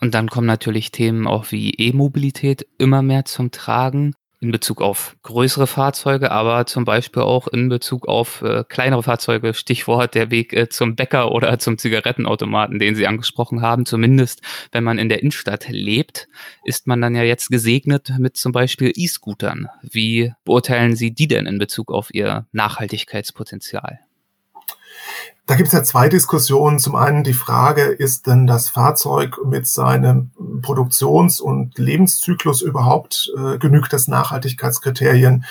Und 0.00 0.14
dann 0.14 0.28
kommen 0.28 0.46
natürlich 0.46 0.90
Themen 0.90 1.26
auch 1.26 1.52
wie 1.52 1.70
E-Mobilität 1.70 2.66
immer 2.78 3.02
mehr 3.02 3.24
zum 3.24 3.50
Tragen 3.50 4.14
in 4.40 4.52
Bezug 4.52 4.82
auf 4.82 5.16
größere 5.22 5.66
Fahrzeuge, 5.66 6.30
aber 6.30 6.66
zum 6.66 6.84
Beispiel 6.84 7.22
auch 7.22 7.48
in 7.48 7.68
Bezug 7.70 8.06
auf 8.06 8.42
äh, 8.42 8.64
kleinere 8.68 9.02
Fahrzeuge. 9.02 9.54
Stichwort 9.54 10.14
der 10.14 10.30
Weg 10.30 10.52
äh, 10.52 10.68
zum 10.68 10.94
Bäcker 10.94 11.32
oder 11.32 11.58
zum 11.58 11.78
Zigarettenautomaten, 11.78 12.78
den 12.78 12.94
Sie 12.94 13.06
angesprochen 13.06 13.62
haben. 13.62 13.86
Zumindest, 13.86 14.42
wenn 14.72 14.84
man 14.84 14.98
in 14.98 15.08
der 15.08 15.20
Innenstadt 15.20 15.68
lebt, 15.68 16.28
ist 16.64 16.86
man 16.86 17.00
dann 17.00 17.14
ja 17.14 17.22
jetzt 17.22 17.48
gesegnet 17.48 18.12
mit 18.18 18.36
zum 18.36 18.52
Beispiel 18.52 18.92
E-Scootern. 18.94 19.68
Wie 19.82 20.32
beurteilen 20.44 20.96
Sie 20.96 21.12
die 21.12 21.28
denn 21.28 21.46
in 21.46 21.58
Bezug 21.58 21.90
auf 21.90 22.12
ihr 22.12 22.46
Nachhaltigkeitspotenzial? 22.52 24.00
Da 25.46 25.54
gibt 25.54 25.68
es 25.68 25.72
ja 25.72 25.84
zwei 25.84 26.08
Diskussionen. 26.08 26.80
Zum 26.80 26.96
einen 26.96 27.22
die 27.22 27.32
Frage, 27.32 27.82
ist 27.82 28.26
denn 28.26 28.48
das 28.48 28.68
Fahrzeug 28.68 29.38
mit 29.44 29.68
seinem 29.68 30.32
Produktions- 30.60 31.40
und 31.40 31.78
Lebenszyklus 31.78 32.62
überhaupt, 32.62 33.32
äh, 33.38 33.56
genügt 33.58 33.92
das 33.92 34.08
Nachhaltigkeitskriterien? 34.08 35.44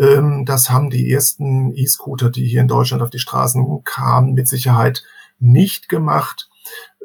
Ähm, 0.00 0.44
das 0.46 0.70
haben 0.70 0.88
die 0.88 1.12
ersten 1.12 1.74
E-Scooter, 1.74 2.30
die 2.30 2.46
hier 2.46 2.62
in 2.62 2.68
Deutschland 2.68 3.02
auf 3.02 3.10
die 3.10 3.18
Straßen 3.18 3.84
kamen, 3.84 4.32
mit 4.32 4.48
Sicherheit 4.48 5.04
nicht 5.38 5.90
gemacht. 5.90 6.48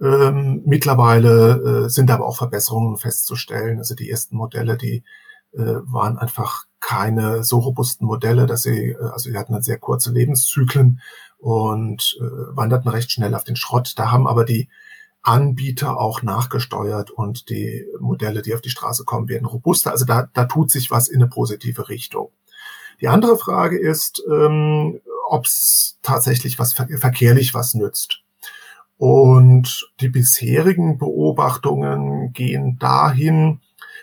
Ähm, 0.02 0.62
mittlerweile 0.66 1.86
äh, 1.86 1.90
sind 1.90 2.10
aber 2.12 2.26
auch 2.26 2.38
Verbesserungen 2.38 2.96
festzustellen. 2.96 3.80
Also 3.80 3.94
die 3.94 4.10
ersten 4.10 4.38
Modelle, 4.38 4.78
die 4.78 5.04
äh, 5.52 5.82
waren 5.84 6.18
einfach 6.18 6.67
keine 6.88 7.44
so 7.44 7.60
robusten 7.60 8.08
Modelle, 8.08 8.46
dass 8.46 8.64
sie, 8.64 8.92
äh, 8.92 9.10
also 9.12 9.30
sie 9.30 9.38
hatten 9.38 9.52
dann 9.52 9.62
sehr 9.62 9.78
kurze 9.78 10.14
Lebenszyklen 10.14 11.02
und 11.38 12.18
äh, 12.22 12.24
wanderten 12.56 12.90
recht 12.90 13.12
schnell 13.12 13.36
auf 13.36 13.44
den 13.44 13.58
Schrott. 13.58 13.96
Da 13.98 14.10
haben 14.10 14.26
aber 14.26 14.46
die 14.46 14.70
Anbieter 15.22 16.00
auch 16.00 16.22
nachgesteuert 16.22 17.12
und 17.12 17.50
die 17.50 17.86
Modelle, 18.00 18.42
die 18.42 18.54
auf 18.54 18.62
die 18.62 18.70
Straße 18.70 19.04
kommen, 19.04 19.28
werden 19.28 19.46
robuster. 19.46 19.92
Also 19.92 20.06
da, 20.06 20.30
da 20.34 20.46
tut 20.46 20.72
sich 20.72 20.90
was 20.90 21.10
in 21.10 21.22
eine 21.22 21.30
positive 21.30 21.90
Richtung. 21.90 22.32
Die 23.02 23.10
andere 23.10 23.38
Frage 23.38 23.78
ist, 23.78 24.24
ähm, 24.32 25.02
ob 25.30 25.46
es 25.46 26.00
tatsächlich 26.04 26.58
was 26.58 26.72
verkehrlich 26.72 27.54
was 27.54 27.74
nützt. 27.74 28.22
Und 28.96 29.92
die 30.00 30.08
bisherigen 30.08 30.98
Beobachtungen 30.98 32.32
gehen 32.32 32.80
dahin, 32.80 33.60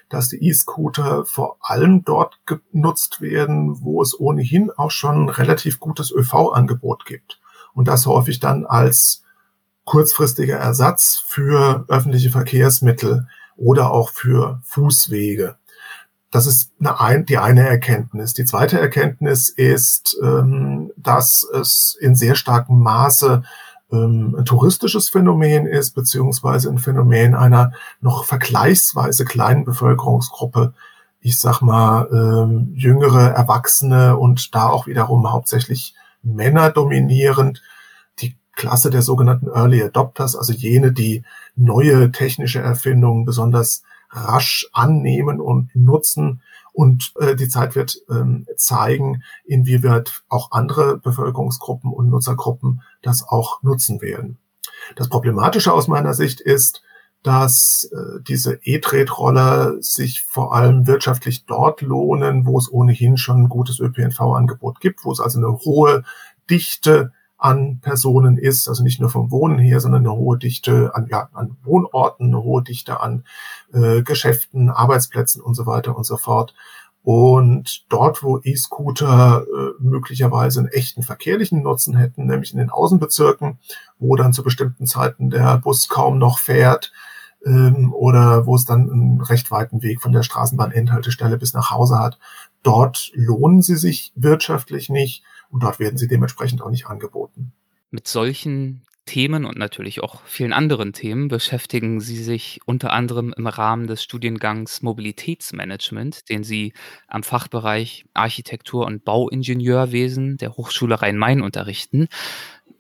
dass 0.09 0.29
die 0.29 0.43
E-Scooter 0.49 1.25
vor 1.25 1.57
allem 1.61 2.05
dort 2.05 2.41
genutzt 2.47 3.21
werden, 3.21 3.83
wo 3.83 4.03
es 4.03 4.19
ohnehin 4.19 4.71
auch 4.71 4.91
schon 4.91 5.29
relativ 5.29 5.81
gutes 5.81 6.11
ÖV-Angebot 6.11 7.05
gibt. 7.05 7.41
Und 7.73 7.89
das 7.89 8.07
häufig 8.07 8.41
dann 8.41 8.67
als 8.67 9.23
kurzfristiger 9.85 10.57
Ersatz 10.57 11.23
für 11.27 11.85
öffentliche 11.89 12.31
Verkehrsmittel 12.31 13.29
oder 13.57 13.91
auch 13.91 14.11
für 14.11 14.61
Fußwege. 14.65 15.57
Das 16.31 16.47
ist 16.47 16.73
eine, 16.81 17.23
die 17.23 17.39
eine 17.39 17.69
Erkenntnis. 17.69 18.35
Die 18.35 18.45
zweite 18.45 18.81
Erkenntnis 18.81 19.49
ist, 19.51 20.19
ähm, 20.21 20.91
dass 20.97 21.47
es 21.55 21.97
in 22.01 22.17
sehr 22.17 22.35
starkem 22.35 22.81
Maße 22.81 23.45
ähm, 23.95 24.45
touristisches 24.45 25.09
Phänomen 25.09 25.67
ist, 25.67 25.95
beziehungsweise 25.95 26.69
ein 26.69 26.79
Phänomen 26.79 27.35
einer 27.35 27.73
noch 28.01 28.25
vergleichsweise 28.25 29.25
kleinen 29.25 29.65
Bevölkerungsgruppe. 29.65 30.75
Ich 31.21 31.39
sag 31.39 31.63
mal, 31.63 32.09
ähm, 32.13 32.73
jüngere 32.75 33.31
Erwachsene 33.31 34.17
und 34.17 34.55
da 34.55 34.69
auch 34.69 34.87
wiederum 34.87 35.31
hauptsächlich 35.31 35.95
Männer 36.23 36.71
dominierend. 36.71 37.63
Die 38.21 38.37
Klasse 38.53 38.91
der 38.91 39.03
sogenannten 39.03 39.49
Early 39.49 39.83
Adopters, 39.83 40.37
also 40.37 40.53
jene, 40.53 40.93
die 40.93 41.23
neue 41.57 42.13
technische 42.13 42.61
Erfindungen 42.61 43.25
besonders 43.25 43.83
rasch 44.15 44.69
annehmen 44.73 45.41
und 45.41 45.75
nutzen, 45.75 46.41
und 46.75 47.13
äh, 47.21 47.37
die 47.37 47.49
Zeit 47.49 47.77
wird 47.77 47.99
ähm, 48.11 48.47
zeigen, 48.57 49.23
inwieweit 49.45 50.25
auch 50.29 50.51
andere 50.51 50.99
Bevölkerungsgruppen 50.99 51.93
und 51.93 52.11
Nutzergruppen 52.11 52.83
das 53.01 53.27
auch 53.27 53.63
nutzen 53.63 54.03
werden. 54.03 54.39
Das 54.97 55.09
Problematische 55.09 55.73
aus 55.73 55.87
meiner 55.87 56.15
Sicht 56.15 56.41
ist, 56.41 56.83
dass 57.23 57.89
äh, 57.93 58.21
diese 58.27 58.59
E-Tretroller 58.65 59.81
sich 59.81 60.25
vor 60.25 60.53
allem 60.53 60.89
wirtschaftlich 60.89 61.47
dort 61.47 61.81
lohnen, 61.81 62.45
wo 62.45 62.59
es 62.59 62.71
ohnehin 62.71 63.19
schon 63.19 63.45
ein 63.45 63.49
gutes 63.49 63.79
ÖPNV-Angebot 63.79 64.81
gibt, 64.81 65.05
wo 65.05 65.13
es 65.13 65.21
also 65.21 65.39
eine 65.39 65.57
hohe 65.61 66.03
Dichte 66.51 67.13
an 67.37 67.81
Personen 67.81 68.39
ist, 68.39 68.69
also 68.69 68.83
nicht 68.83 69.01
nur 69.01 69.11
vom 69.11 69.31
Wohnen 69.31 69.59
her, 69.59 69.81
sondern 69.81 70.03
eine 70.03 70.15
hohe 70.15 70.39
Dichte 70.39 70.95
an, 70.95 71.07
ja, 71.11 71.29
an 71.33 71.57
Wohnorten, 71.63 72.29
eine 72.29 72.43
hohe 72.43 72.63
Dichte 72.63 73.01
an 73.01 73.25
äh, 73.73 74.03
Geschäften, 74.03 74.71
Arbeitsplätzen 74.71 75.43
und 75.43 75.55
so 75.55 75.67
weiter 75.67 75.97
und 75.97 76.05
so 76.05 76.17
fort. 76.17 76.55
Und 77.03 77.85
dort, 77.91 78.23
wo 78.23 78.41
E-Scooter 78.43 79.43
äh, 79.43 79.83
möglicherweise 79.83 80.61
einen 80.61 80.69
echten 80.69 81.03
verkehrlichen 81.03 81.63
Nutzen 81.63 81.97
hätten, 81.97 82.27
nämlich 82.27 82.53
in 82.53 82.59
den 82.59 82.71
Außenbezirken, 82.71 83.59
wo 83.99 84.17
dann 84.17 84.33
zu 84.33 84.43
bestimmten 84.43 84.87
Zeiten 84.87 85.29
der 85.29 85.59
Bus 85.59 85.89
kaum 85.89 86.17
noch 86.19 86.39
fährt, 86.39 86.93
ähm, 87.45 87.93
oder 87.93 88.47
wo 88.47 88.57
es 88.57 88.65
dann 88.65 88.91
einen 88.91 89.21
recht 89.21 89.51
weiten 89.51 89.83
Weg 89.83 90.01
von 90.01 90.13
der 90.13 90.23
Straßenbahn-Endhaltestelle 90.23 91.37
bis 91.37 91.53
nach 91.53 91.71
Hause 91.71 91.99
hat, 91.99 92.19
dort 92.63 93.11
lohnen 93.15 93.63
sie 93.63 93.77
sich 93.77 94.13
wirtschaftlich 94.17 94.89
nicht 94.89 95.23
und 95.55 95.63
dort 95.63 95.79
werden 95.79 95.97
sie 95.97 96.09
dementsprechend 96.09 96.63
auch 96.63 96.71
nicht 96.71 96.87
angeboten. 96.87 97.53
Mit 97.93 98.09
solchen 98.09 98.83
Themen 99.07 99.45
und 99.45 99.57
natürlich 99.57 100.03
auch 100.03 100.25
vielen 100.25 100.53
anderen 100.53 100.93
Themen 100.93 101.29
beschäftigen 101.29 102.01
Sie 102.01 102.21
sich 102.21 102.61
unter 102.67 102.93
anderem 102.93 103.33
im 103.37 103.47
Rahmen 103.47 103.87
des 103.87 104.03
Studiengangs 104.03 104.83
Mobilitätsmanagement, 104.83 106.29
den 106.29 106.43
Sie 106.43 106.73
am 107.07 107.23
Fachbereich 107.23 108.05
Architektur 108.15 108.85
und 108.85 109.05
Bauingenieurwesen 109.05 110.39
der 110.39 110.57
Hochschule 110.57 111.01
Rhein-Main 111.01 111.41
unterrichten. 111.41 112.09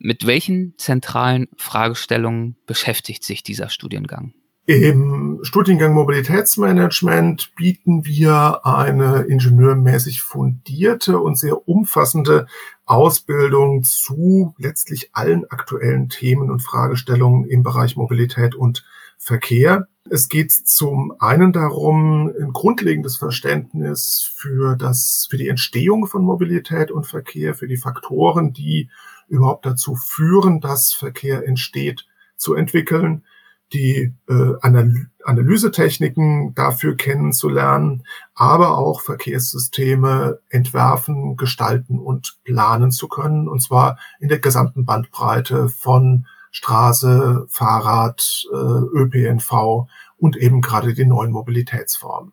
Mit 0.00 0.26
welchen 0.26 0.74
zentralen 0.76 1.46
Fragestellungen 1.56 2.56
beschäftigt 2.66 3.22
sich 3.22 3.44
dieser 3.44 3.68
Studiengang? 3.68 4.34
Im 4.66 5.40
Studiengang 5.42 5.92
Mobilitätsmanagement 5.92 7.54
bieten 7.54 8.06
wir 8.06 8.64
eine 8.64 9.24
ingenieurmäßig 9.24 10.22
fundierte 10.22 11.18
und 11.18 11.36
sehr 11.36 11.68
umfassende 11.68 12.46
Ausbildung 12.86 13.82
zu 13.82 14.54
letztlich 14.56 15.10
allen 15.12 15.44
aktuellen 15.50 16.08
Themen 16.08 16.50
und 16.50 16.62
Fragestellungen 16.62 17.44
im 17.44 17.62
Bereich 17.62 17.96
Mobilität 17.96 18.54
und 18.54 18.86
Verkehr. 19.18 19.86
Es 20.08 20.30
geht 20.30 20.50
zum 20.50 21.12
einen 21.18 21.52
darum, 21.52 22.32
ein 22.40 22.54
grundlegendes 22.54 23.18
Verständnis 23.18 24.32
für 24.34 24.76
das, 24.76 25.26
für 25.28 25.36
die 25.36 25.48
Entstehung 25.48 26.06
von 26.06 26.22
Mobilität 26.22 26.90
und 26.90 27.06
Verkehr, 27.06 27.54
für 27.54 27.68
die 27.68 27.76
Faktoren, 27.76 28.54
die 28.54 28.88
überhaupt 29.28 29.66
dazu 29.66 29.94
führen, 29.94 30.62
dass 30.62 30.94
Verkehr 30.94 31.46
entsteht, 31.46 32.06
zu 32.38 32.54
entwickeln 32.54 33.24
die 33.72 34.14
äh, 34.28 34.52
Anal 34.60 35.06
Analysetechniken 35.24 36.54
dafür 36.54 36.96
kennenzulernen, 36.96 38.04
aber 38.34 38.76
auch 38.76 39.00
Verkehrssysteme 39.00 40.38
entwerfen, 40.50 41.38
gestalten 41.38 41.98
und 41.98 42.36
planen 42.44 42.90
zu 42.90 43.08
können, 43.08 43.48
und 43.48 43.60
zwar 43.60 43.98
in 44.20 44.28
der 44.28 44.38
gesamten 44.38 44.84
Bandbreite 44.84 45.70
von 45.70 46.26
Straße, 46.50 47.46
Fahrrad, 47.48 48.46
äh, 48.52 48.56
ÖPNV 48.56 49.88
und 50.18 50.36
eben 50.36 50.60
gerade 50.60 50.94
die 50.94 51.06
neuen 51.06 51.32
Mobilitätsformen. 51.32 52.32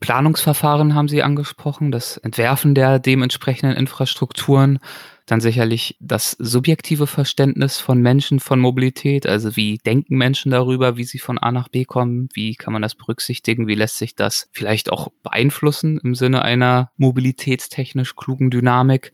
Planungsverfahren 0.00 0.94
haben 0.94 1.08
Sie 1.08 1.22
angesprochen, 1.22 1.90
das 1.90 2.18
Entwerfen 2.18 2.74
der 2.74 2.98
dementsprechenden 2.98 3.76
Infrastrukturen 3.76 4.78
dann 5.26 5.40
sicherlich 5.40 5.96
das 6.00 6.36
subjektive 6.38 7.06
Verständnis 7.06 7.78
von 7.78 8.00
Menschen 8.00 8.40
von 8.40 8.60
Mobilität, 8.60 9.26
also 9.26 9.56
wie 9.56 9.78
denken 9.78 10.16
Menschen 10.16 10.52
darüber, 10.52 10.96
wie 10.96 11.04
sie 11.04 11.18
von 11.18 11.38
A 11.38 11.50
nach 11.50 11.68
B 11.68 11.84
kommen, 11.84 12.28
wie 12.32 12.54
kann 12.54 12.72
man 12.72 12.82
das 12.82 12.94
berücksichtigen, 12.94 13.66
wie 13.66 13.74
lässt 13.74 13.98
sich 13.98 14.14
das 14.14 14.48
vielleicht 14.52 14.90
auch 14.90 15.08
beeinflussen 15.22 15.98
im 16.02 16.14
Sinne 16.14 16.42
einer 16.42 16.92
mobilitätstechnisch 16.96 18.14
klugen 18.14 18.50
Dynamik 18.50 19.12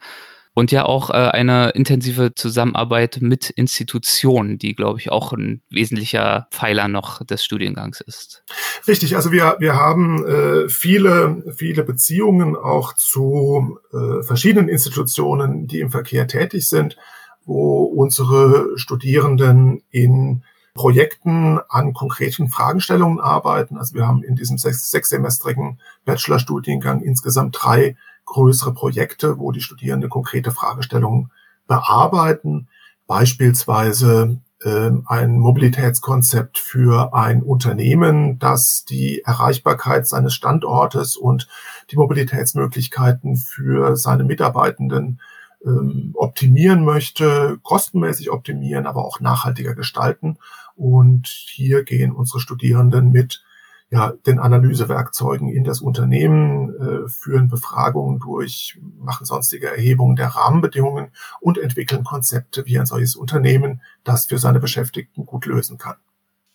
und 0.55 0.71
ja 0.71 0.85
auch 0.85 1.11
äh, 1.11 1.15
eine 1.15 1.71
intensive 1.71 2.35
Zusammenarbeit 2.35 3.19
mit 3.21 3.51
Institutionen, 3.51 4.59
die, 4.59 4.75
glaube 4.75 4.99
ich, 4.99 5.11
auch 5.11 5.33
ein 5.33 5.63
wesentlicher 5.71 6.47
Pfeiler 6.51 6.89
noch 6.89 7.25
des 7.25 7.45
Studiengangs 7.45 8.01
ist. 8.01 8.45
Richtig, 8.87 9.17
also 9.17 9.33
wir, 9.33 9.57
wir 9.61 9.77
haben 9.77 10.27
äh, 10.27 10.69
viele, 10.69 11.43
viele 11.57 11.85
Beziehungen 11.85 12.57
auch 12.57 12.95
zu 12.95 13.79
äh, 13.93 14.23
verschiedenen 14.23 14.69
Institutionen, 14.69 15.67
die 15.67 15.81
im 15.81 15.91
Verkehr 15.91 16.27
tätig 16.27 16.69
sind, 16.69 16.97
wo 17.45 17.85
unsere 17.85 18.77
Studierenden 18.77 19.83
in 19.91 20.45
Projekten 20.75 21.61
an 21.69 21.93
konkreten 21.93 22.49
Fragestellungen 22.49 23.21
arbeiten. 23.21 23.77
Also 23.77 23.95
wir 23.95 24.07
haben 24.07 24.23
in 24.23 24.37
diesem 24.37 24.57
sechs, 24.57 24.91
sechssemestrigen 24.91 25.81
Bachelorstudiengang 26.05 27.03
insgesamt 27.03 27.59
drei 27.61 27.97
größere 28.25 28.73
Projekte, 28.73 29.39
wo 29.39 29.53
die 29.53 29.61
Studierenden 29.61 30.11
konkrete 30.11 30.51
Fragestellungen 30.51 31.31
bearbeiten, 31.67 32.69
beispielsweise 33.07 34.41
äh, 34.65 34.91
ein 35.07 35.39
Mobilitätskonzept 35.39 36.59
für 36.59 37.15
ein 37.15 37.43
Unternehmen, 37.43 38.39
das 38.39 38.85
die 38.85 39.23
Erreichbarkeit 39.23 40.07
seines 40.07 40.35
Standortes 40.35 41.17
und 41.17 41.49
die 41.91 41.97
Mobilitätsmöglichkeiten 41.97 43.37
für 43.37 43.97
seine 43.97 44.25
Mitarbeitenden 44.25 45.21
ähm, 45.65 46.13
optimieren 46.15 46.85
möchte, 46.85 47.59
kostenmäßig 47.63 48.31
optimieren, 48.31 48.87
aber 48.87 49.05
auch 49.05 49.21
nachhaltiger 49.21 49.75
gestalten. 49.75 50.39
Und 50.77 51.27
hier 51.27 51.85
gehen 51.85 52.13
unsere 52.13 52.41
Studierenden 52.41 53.11
mit 53.13 53.45
ja, 53.93 54.15
den 54.27 54.39
Analysewerkzeugen 54.39 55.51
in 55.51 55.65
das 55.65 55.83
Unternehmen, 55.83 56.75
äh, 56.77 57.09
führen 57.11 57.49
Befragungen 57.49 58.19
durch, 58.21 58.79
machen 58.99 59.27
sonstige 59.27 59.67
Erhebungen 59.67 60.17
der 60.17 60.29
Rahmenbedingungen 60.29 61.09
und 61.41 61.59
entwickeln 61.59 62.03
Konzepte, 62.03 62.65
wie 62.65 62.79
ein 62.79 62.87
solches 62.87 63.17
Unternehmen 63.17 63.83
das 64.03 64.25
für 64.25 64.39
seine 64.39 64.61
Beschäftigten 64.61 65.27
gut 65.27 65.45
lösen 65.45 65.77
kann. 65.77 65.97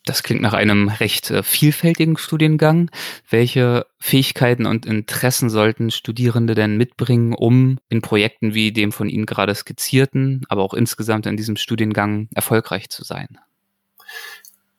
Das 0.04 0.24
klingt 0.24 0.42
nach 0.42 0.54
einem 0.54 0.88
recht 0.88 1.30
äh, 1.30 1.44
vielfältigen 1.44 2.18
Studiengang. 2.18 2.90
Welche 3.30 3.86
Fähigkeiten 4.00 4.66
und 4.66 4.88
Interessen 4.88 5.52
sollten 5.52 5.92
Studierende 5.92 6.56
denn 6.56 6.76
mitbringen, 6.76 7.34
um 7.34 7.78
in 7.88 8.02
Projekten 8.02 8.56
wie 8.56 8.72
dem 8.72 8.92
von 8.92 9.10
Ihnen 9.10 9.28
gerade 9.28 9.54
skizzierten, 9.54 10.42
aber 10.50 10.64
auch 10.64 10.74
insgesamt 10.74 11.28
in 11.28 11.38
diesem 11.38 11.56
Studiengang 11.56 12.30
erfolgreich 12.34 12.90
zu 12.90 13.04
sein? 13.04 13.38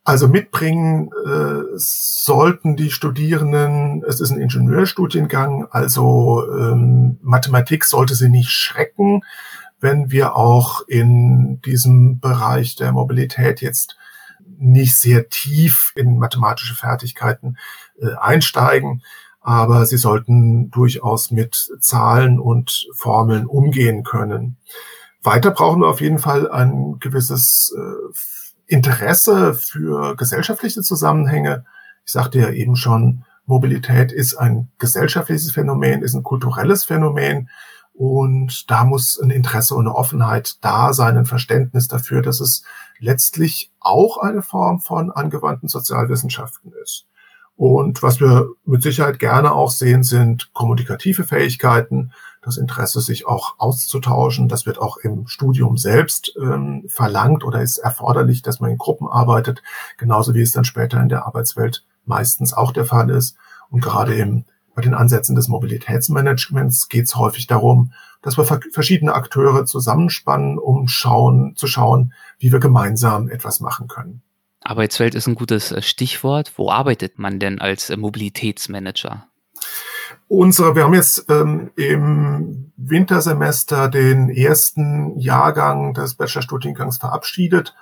Also 0.09 0.27
mitbringen 0.27 1.11
äh, 1.27 1.65
sollten 1.75 2.77
die 2.77 2.91
Studierenden, 2.91 4.03
es 4.09 4.23
ist 4.23 4.31
ein 4.31 4.41
Ingenieurstudiengang, 4.41 5.67
also 5.71 6.45
ähm, 6.51 7.19
Mathematik 7.21 7.85
sollte 7.85 8.15
sie 8.15 8.31
nicht 8.31 8.49
schrecken, 8.49 9.21
wenn 9.81 10.11
wir 10.11 10.35
auch 10.35 10.81
in 10.89 11.61
diesem 11.61 12.21
Bereich 12.21 12.75
der 12.75 12.93
Mobilität 12.93 13.61
jetzt 13.61 13.99
nicht 14.57 14.97
sehr 14.97 15.29
tief 15.29 15.93
in 15.95 16.17
mathematische 16.17 16.75
Fertigkeiten 16.75 17.59
äh, 18.01 18.15
einsteigen, 18.19 19.03
aber 19.43 19.85
sie 19.85 19.99
sollten 19.99 20.71
durchaus 20.71 21.31
mit 21.31 21.71
Zahlen 21.81 22.41
und 22.41 22.89
Formeln 22.95 23.45
umgehen 23.45 24.05
können. 24.05 24.57
Weiter 25.23 25.51
brauchen 25.51 25.83
wir 25.83 25.89
auf 25.89 26.01
jeden 26.01 26.19
Fall 26.19 26.51
ein 26.51 26.97
gewisses 26.99 27.77
äh, 27.77 28.38
Interesse 28.69 29.55
für 29.55 30.15
gesellschaftliche 30.15 30.83
Zusammenhänge. 30.83 31.65
Ich 32.05 32.13
sagte 32.13 32.39
ja 32.39 32.51
eben 32.51 32.77
schon, 32.77 33.25
Mobilität 33.47 34.13
ist 34.13 34.35
ein 34.35 34.69
gesellschaftliches 34.79 35.51
Phänomen, 35.51 36.03
ist 36.03 36.15
ein 36.15 36.23
kulturelles 36.23 36.85
Phänomen. 36.85 37.49
Und 37.95 38.71
da 38.71 38.85
muss 38.85 39.19
ein 39.19 39.31
Interesse 39.31 39.75
und 39.75 39.87
eine 39.87 39.95
Offenheit 39.97 40.59
da 40.61 40.93
sein, 40.93 41.17
ein 41.17 41.25
Verständnis 41.25 41.89
dafür, 41.89 42.23
dass 42.23 42.41
es 42.41 42.63
letztlich 43.01 43.73
auch 43.81 44.19
eine 44.19 44.43
Form 44.43 44.81
von 44.81 45.11
angewandten 45.11 45.69
Sozialwissenschaften 45.69 46.73
ist. 46.83 47.07
Und 47.57 48.05
was 48.05 48.21
wir 48.21 48.51
mit 48.65 48.83
Sicherheit 48.85 49.19
gerne 49.19 49.53
auch 49.53 49.71
sehen, 49.71 50.05
sind 50.05 50.53
kommunikative 50.53 51.25
Fähigkeiten, 51.25 52.13
das 52.43 52.57
Interesse, 52.57 53.01
sich 53.01 53.27
auch 53.27 53.55
auszutauschen. 53.59 54.49
Das 54.49 54.67
wird 54.67 54.79
auch 54.79 54.97
im 54.99 55.27
Studium 55.27 55.77
selbst 55.77 56.35
ähm, 56.41 56.85
verlangt 56.89 57.45
oder 57.45 57.63
ist 57.63 57.79
erforderlich, 57.79 58.43
dass 58.43 58.61
man 58.61 58.71
in 58.71 58.79
Gruppen 58.79 59.09
arbeitet, 59.09 59.63
genauso 59.97 60.35
wie 60.35 60.43
es 60.43 60.53
dann 60.53 60.65
später 60.65 61.01
in 61.01 61.09
der 61.09 61.27
Arbeitswelt 61.27 61.85
meistens 62.05 62.53
auch 62.53 62.73
der 62.73 62.85
Fall 62.85 63.11
ist. 63.11 63.37
Und 63.71 63.83
gerade 63.83 64.15
im, 64.15 64.45
bei 64.75 64.83
den 64.83 64.95
Ansätzen 64.95 65.35
des 65.37 65.49
Mobilitätsmanagements 65.49 66.89
geht 66.89 67.07
es 67.07 67.17
häufig 67.17 67.47
darum, 67.47 67.93
dass 68.23 68.37
wir 68.37 68.45
verschiedene 68.73 69.15
Akteure 69.15 69.65
zusammenspannen, 69.65 70.59
um 70.59 70.89
schauen, 70.89 71.55
zu 71.57 71.67
schauen, 71.67 72.13
wie 72.39 72.53
wir 72.53 72.61
gemeinsam 72.61 73.29
etwas 73.29 73.61
machen 73.61 73.89
können. 73.89 74.23
Arbeitswelt 74.61 75.15
ist 75.15 75.27
ein 75.27 75.35
gutes 75.35 75.73
äh, 75.73 75.83
Stichwort. 75.83 76.53
Wo 76.57 76.71
arbeitet 76.71 77.19
man 77.19 77.39
denn 77.39 77.61
als 77.61 77.91
äh, 77.91 77.97
Mobilitätsmanager? 77.97 79.27
Unsere, 80.29 80.77
wir 80.77 80.85
haben 80.85 80.95
jetzt 80.95 81.25
ähm, 81.31 81.71
im 81.77 82.73
Wintersemester 82.77 83.89
den 83.89 84.29
ersten 84.29 85.19
Jahrgang 85.19 85.95
des 85.95 86.15
Bachelorstudiengangs 86.15 86.99
verabschiedet 86.99 87.75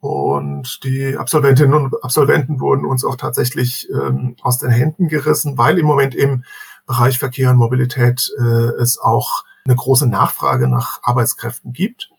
und 0.00 0.82
die 0.82 1.16
Absolventinnen 1.16 1.74
und 1.74 2.02
Absolventen 2.02 2.58
wurden 2.58 2.84
uns 2.84 3.04
auch 3.04 3.14
tatsächlich 3.14 3.88
ähm, 3.92 4.34
aus 4.42 4.58
den 4.58 4.70
Händen 4.70 5.06
gerissen, 5.06 5.56
weil 5.56 5.78
im 5.78 5.86
Moment 5.86 6.16
im 6.16 6.42
Bereich 6.88 7.20
Verkehr 7.20 7.50
und 7.50 7.58
Mobilität 7.58 8.32
äh, 8.36 8.42
es 8.80 8.98
auch 8.98 9.44
eine 9.64 9.76
große 9.76 10.08
Nachfrage 10.08 10.66
nach 10.66 10.98
Arbeitskräften 11.04 11.72
gibt. 11.72 12.10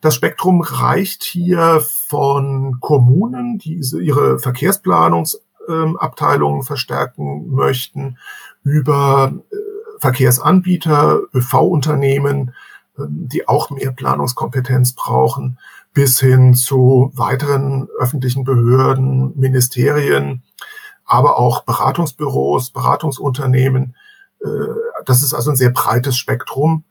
Das 0.00 0.14
Spektrum 0.14 0.60
reicht 0.60 1.24
hier 1.24 1.84
von 2.06 2.78
Kommunen, 2.78 3.58
die 3.58 3.80
ihre 4.00 4.38
Verkehrsplanungsabteilungen 5.64 6.62
verstärken 6.62 7.50
möchten, 7.54 8.18
über 8.62 9.32
äh, 9.50 9.56
Verkehrsanbieter, 9.98 11.20
ÖV-Unternehmen, 11.32 12.54
ähm, 12.98 13.28
die 13.28 13.48
auch 13.48 13.70
mehr 13.70 13.92
Planungskompetenz 13.92 14.94
brauchen, 14.94 15.58
bis 15.92 16.20
hin 16.20 16.54
zu 16.54 17.12
weiteren 17.14 17.88
öffentlichen 17.98 18.44
Behörden, 18.44 19.32
Ministerien, 19.38 20.42
aber 21.04 21.38
auch 21.38 21.62
Beratungsbüros, 21.64 22.70
Beratungsunternehmen. 22.70 23.94
Äh, 24.42 24.48
das 25.06 25.22
ist 25.22 25.34
also 25.34 25.50
ein 25.50 25.56
sehr 25.56 25.70
breites 25.70 26.16
Spektrum. 26.16 26.84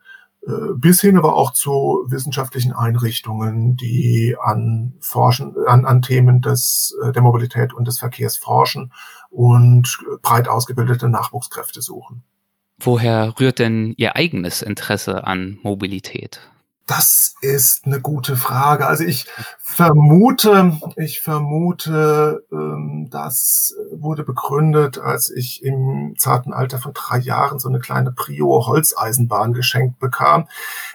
Äh, 0.45 0.73
bis 0.75 0.99
hin 0.99 1.17
aber 1.17 1.35
auch 1.35 1.53
zu 1.53 2.05
wissenschaftlichen 2.07 2.73
Einrichtungen, 2.73 3.77
die 3.77 4.35
an 4.41 4.93
Forschen, 4.99 5.55
an, 5.67 5.85
an 5.85 6.01
Themen 6.01 6.41
des, 6.41 6.97
äh, 7.03 7.11
der 7.13 7.21
Mobilität 7.21 7.73
und 7.73 7.87
des 7.87 7.99
Verkehrs 7.99 8.37
forschen 8.37 8.91
und 9.29 9.97
breit 10.21 10.47
ausgebildete 10.47 11.07
Nachwuchskräfte 11.07 11.81
suchen. 11.81 12.23
Woher 12.79 13.39
rührt 13.39 13.59
denn 13.59 13.93
Ihr 13.97 14.15
eigenes 14.15 14.61
Interesse 14.61 15.25
an 15.25 15.59
Mobilität? 15.63 16.41
Das 16.85 17.35
ist 17.39 17.85
eine 17.85 18.01
gute 18.01 18.35
Frage. 18.35 18.87
Also 18.87 19.05
ich 19.05 19.25
vermute, 19.57 20.77
ich 20.97 21.21
vermute, 21.21 22.43
ähm, 22.51 23.07
das 23.09 23.73
wurde 23.93 24.23
begründet, 24.23 24.97
als 24.97 25.29
ich 25.29 25.63
im 25.63 26.15
zarten 26.17 26.51
Alter 26.51 26.79
von 26.79 26.91
drei 26.93 27.19
Jahren 27.19 27.59
so 27.59 27.69
eine 27.69 27.79
kleine 27.79 28.11
Prio 28.11 28.67
Holzeisenbahn 28.67 29.53
geschenkt 29.53 29.97
bekam. 29.99 30.49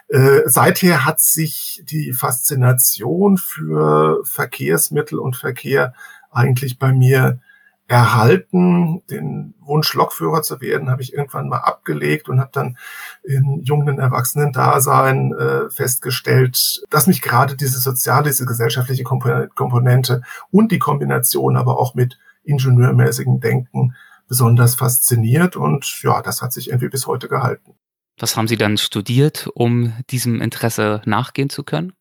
Äh, 0.09 0.43
seither 0.45 1.07
hat 1.07 1.21
sich 1.21 1.83
die 1.89 2.13
Faszination 2.13 3.39
für 3.39 4.23
Verkehrsmittel 4.25 5.19
und 5.19 5.37
Verkehr 5.37 5.95
eigentlich 6.31 6.79
bei 6.79 6.93
mir 6.93 7.41
erhalten. 7.89 9.03
Den 9.11 9.55
Wunsch, 9.61 9.95
Lokführer 9.95 10.43
zu 10.43 10.61
werden, 10.61 10.91
habe 10.91 11.03
ich 11.03 11.15
irgendwann 11.15 11.49
mal 11.49 11.59
abgelegt 11.59 12.29
und 12.29 12.39
habe 12.39 12.51
dann 12.53 12.77
in 13.25 13.63
jungen 13.65 13.99
Erwachsenen-Dasein 13.99 15.33
äh, 15.33 15.71
festgestellt, 15.71 16.83
dass 16.91 17.07
mich 17.07 17.23
gerade 17.23 17.57
diese 17.57 17.81
soziale, 17.81 18.29
diese 18.29 18.45
gesellschaftliche 18.45 19.05
Komponente 19.05 20.23
und 20.51 20.71
die 20.71 20.79
Kombination 20.79 21.57
aber 21.57 21.81
auch 21.81 21.95
mit 21.95 22.19
ingenieurmäßigem 22.45 23.41
Denken 23.41 23.97
besonders 24.29 24.75
fasziniert. 24.75 25.57
Und 25.57 26.03
ja, 26.03 26.21
das 26.21 26.43
hat 26.43 26.53
sich 26.53 26.69
irgendwie 26.69 26.91
bis 26.91 27.07
heute 27.07 27.29
gehalten. 27.29 27.75
Was 28.21 28.37
haben 28.37 28.49
Sie 28.49 28.57
dann 28.57 28.77
studiert, 28.77 29.49
um 29.55 29.95
diesem 30.11 30.41
Interesse 30.43 31.01
nachgehen 31.07 31.51
zu 31.51 31.63
können? 31.63 31.93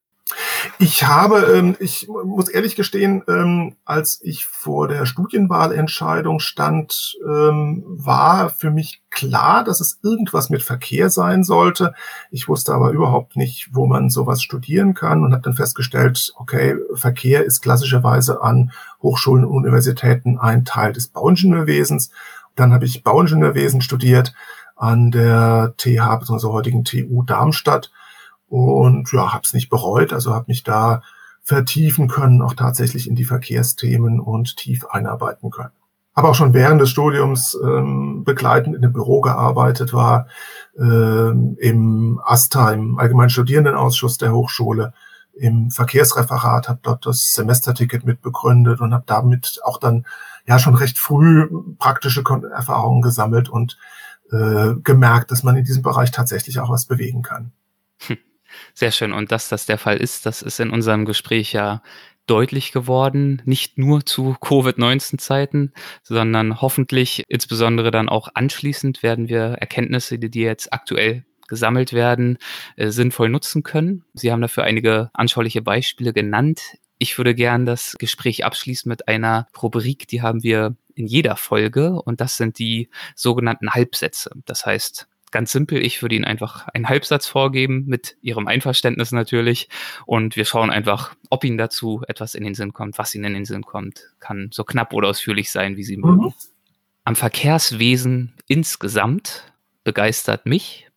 Ich 0.80 1.06
habe, 1.06 1.54
ähm, 1.56 1.76
ich 1.80 2.08
muss 2.08 2.50
ehrlich 2.50 2.76
gestehen, 2.76 3.24
ähm, 3.28 3.76
als 3.86 4.20
ich 4.22 4.46
vor 4.46 4.88
der 4.88 5.06
Studienwahlentscheidung 5.06 6.40
stand, 6.40 7.18
ähm, 7.26 7.84
war 7.88 8.50
für 8.50 8.70
mich 8.70 9.02
klar, 9.10 9.64
dass 9.64 9.80
es 9.80 10.00
irgendwas 10.04 10.50
mit 10.50 10.64
Verkehr 10.64 11.10
sein 11.10 11.44
sollte. 11.44 11.94
Ich 12.30 12.48
wusste 12.48 12.74
aber 12.74 12.92
überhaupt 12.92 13.38
nicht, 13.38 13.70
wo 13.72 13.88
man 13.88 14.10
sowas 14.10 14.42
studieren 14.42 14.94
kann 14.94 15.24
und 15.24 15.32
habe 15.32 15.44
dann 15.44 15.54
festgestellt, 15.54 16.34
okay, 16.38 16.76
Verkehr 16.94 17.46
ist 17.46 17.62
klassischerweise 17.62 18.42
an 18.42 18.72
Hochschulen 19.02 19.46
und 19.46 19.56
Universitäten 19.56 20.38
ein 20.38 20.66
Teil 20.66 20.92
des 20.94 21.08
Bauingenieurwesens. 21.08 22.12
Dann 22.56 22.74
habe 22.74 22.86
ich 22.86 23.04
Bauingenieurwesen 23.04 23.82
studiert 23.82 24.34
an 24.76 25.12
der 25.12 25.74
TH 25.78 26.20
bzw. 26.20 26.48
heutigen 26.48 26.84
TU 26.84 27.24
Darmstadt 27.24 27.92
und 28.50 29.12
ja, 29.12 29.34
habe 29.34 29.44
es 29.44 29.54
nicht 29.54 29.70
bereut, 29.70 30.14
also 30.14 30.34
habe 30.34 30.46
mich 30.48 30.64
da 30.64 31.02
vertiefen 31.42 32.08
können, 32.08 32.42
auch 32.42 32.54
tatsächlich 32.54 33.08
in 33.08 33.16
die 33.16 33.24
Verkehrsthemen 33.24 34.20
und 34.20 34.58
tief 34.58 34.86
einarbeiten 34.86 35.50
können. 35.50 35.72
Aber 36.14 36.30
auch 36.30 36.36
schon 36.36 36.54
während 36.54 36.82
des 36.82 36.90
Studiums 36.90 37.58
ähm, 37.64 38.24
begleitend 38.26 38.76
in 38.76 38.84
einem 38.84 38.92
Büro 38.92 39.22
gearbeitet 39.22 39.94
war, 39.94 40.28
ähm, 40.78 41.56
im 41.60 42.20
ASTA, 42.24 42.72
im 42.72 42.98
Allgemeinen 42.98 43.30
Studierendenausschuss 43.30 44.18
der 44.18 44.34
Hochschule, 44.34 44.94
im 45.36 45.70
Verkehrsreferat, 45.72 46.68
habe 46.68 46.80
dort 46.82 47.06
das 47.06 47.34
Semesterticket 47.34 48.04
mitbegründet 48.04 48.82
und 48.82 48.94
habe 48.94 49.04
damit 49.06 49.60
auch 49.64 49.78
dann 49.78 50.06
ja 50.48 50.60
schon 50.60 50.76
recht 50.76 50.98
früh 50.98 51.48
praktische 51.78 52.24
Erfahrungen 52.52 53.02
gesammelt 53.02 53.48
und 53.48 53.78
äh, 54.32 54.74
gemerkt, 54.84 55.32
dass 55.32 55.44
man 55.44 55.56
in 55.56 55.66
diesem 55.66 55.84
Bereich 55.84 56.12
tatsächlich 56.12 56.60
auch 56.60 56.70
was 56.70 56.86
bewegen 56.86 57.22
kann. 57.22 57.52
Hm. 58.08 58.18
Sehr 58.78 58.92
schön. 58.92 59.12
Und 59.12 59.32
dass 59.32 59.50
das 59.50 59.66
der 59.66 59.80
Fall 59.80 59.98
ist, 59.98 60.28
das 60.28 60.44
ist 60.44 60.60
in 60.60 60.70
unserem 60.70 61.06
Gespräch 61.06 61.52
ja 61.52 61.82
deutlich 62.28 62.72
geworden, 62.72 63.42
nicht 63.44 63.80
nur 63.80 64.06
zu 64.06 64.36
Covid-19-Zeiten, 64.40 65.74
sondern 66.04 66.62
hoffentlich 66.62 67.24
insbesondere 67.28 67.90
dann 67.90 68.08
auch 68.08 68.28
anschließend 68.36 69.02
werden 69.02 69.30
wir 69.30 69.56
Erkenntnisse, 69.60 70.20
die 70.20 70.42
jetzt 70.42 70.72
aktuell 70.74 71.26
gesammelt 71.48 71.92
werden, 71.92 72.38
äh, 72.76 72.90
sinnvoll 72.90 73.30
nutzen 73.30 73.64
können. 73.64 74.04
Sie 74.14 74.32
haben 74.32 74.42
dafür 74.42 74.66
einige 74.66 75.10
anschauliche 75.14 75.64
Beispiele 75.64 76.14
genannt. 76.14 76.62
Ich 77.00 77.18
würde 77.18 77.34
gern 77.34 77.66
das 77.66 77.96
Gespräch 77.98 78.46
abschließen 78.46 78.88
mit 78.88 79.08
einer 79.08 79.48
Rubrik, 79.60 80.08
die 80.08 80.22
haben 80.22 80.44
wir 80.44 80.76
in 80.94 81.08
jeder 81.08 81.36
Folge 81.36 82.00
und 82.00 82.22
das 82.22 82.38
sind 82.38 82.60
die 82.60 82.90
sogenannten 83.16 83.72
Halbsätze. 83.72 84.30
Das 84.46 84.68
heißt, 84.68 85.08
ganz 85.38 85.52
simpel, 85.52 85.86
ich 85.86 86.02
würde 86.02 86.16
Ihnen 86.16 86.26
einfach 86.26 86.68
einen 86.70 86.90
Halbsatz 86.90 87.28
vorgeben, 87.28 87.84
mit 87.86 88.18
Ihrem 88.24 88.48
Einverständnis 88.48 89.12
natürlich. 89.12 89.70
Und 90.08 90.36
wir 90.36 90.46
schauen 90.46 90.72
einfach, 90.72 91.14
ob 91.30 91.44
Ihnen 91.44 91.60
dazu 91.60 92.02
etwas 92.08 92.34
in 92.34 92.44
den 92.44 92.56
Sinn 92.56 92.74
kommt, 92.74 92.98
was 92.98 93.14
Ihnen 93.14 93.26
in 93.26 93.34
den 93.36 93.46
Sinn 93.46 93.62
kommt. 93.62 94.16
Kann 94.20 94.50
so 94.52 94.64
knapp 94.64 94.94
oder 94.94 95.10
ausführlich 95.10 95.52
sein, 95.52 95.78
wie 95.78 95.84
Sie 95.84 95.98
mögen. 95.98 96.24
Mhm. 96.24 96.34
Am 97.04 97.16
Verkehrswesen 97.16 98.34
insgesamt 98.48 99.54
begeistert 99.84 100.48
mich. 100.48 100.90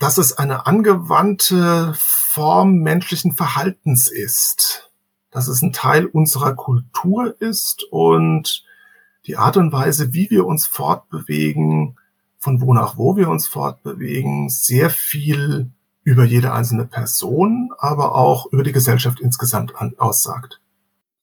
Dass 0.00 0.18
es 0.18 0.36
eine 0.36 0.66
angewandte 0.66 1.94
Form 1.96 2.78
menschlichen 2.78 3.36
Verhaltens 3.36 4.10
ist. 4.10 4.90
Dass 5.30 5.46
es 5.46 5.62
ein 5.62 5.72
Teil 5.72 6.06
unserer 6.06 6.56
Kultur 6.56 7.40
ist 7.40 7.84
und 7.92 8.64
die 9.28 9.36
Art 9.36 9.56
und 9.56 9.70
Weise, 9.70 10.12
wie 10.12 10.28
wir 10.28 10.44
uns 10.44 10.66
fortbewegen, 10.66 11.99
von 12.40 12.60
wo 12.60 12.72
nach 12.72 12.96
wo 12.96 13.16
wir 13.16 13.28
uns 13.28 13.46
fortbewegen, 13.46 14.48
sehr 14.48 14.90
viel 14.90 15.70
über 16.02 16.24
jede 16.24 16.52
einzelne 16.52 16.86
Person, 16.86 17.70
aber 17.78 18.14
auch 18.14 18.46
über 18.46 18.64
die 18.64 18.72
Gesellschaft 18.72 19.20
insgesamt 19.20 19.76
an, 19.76 19.94
aussagt. 19.98 20.60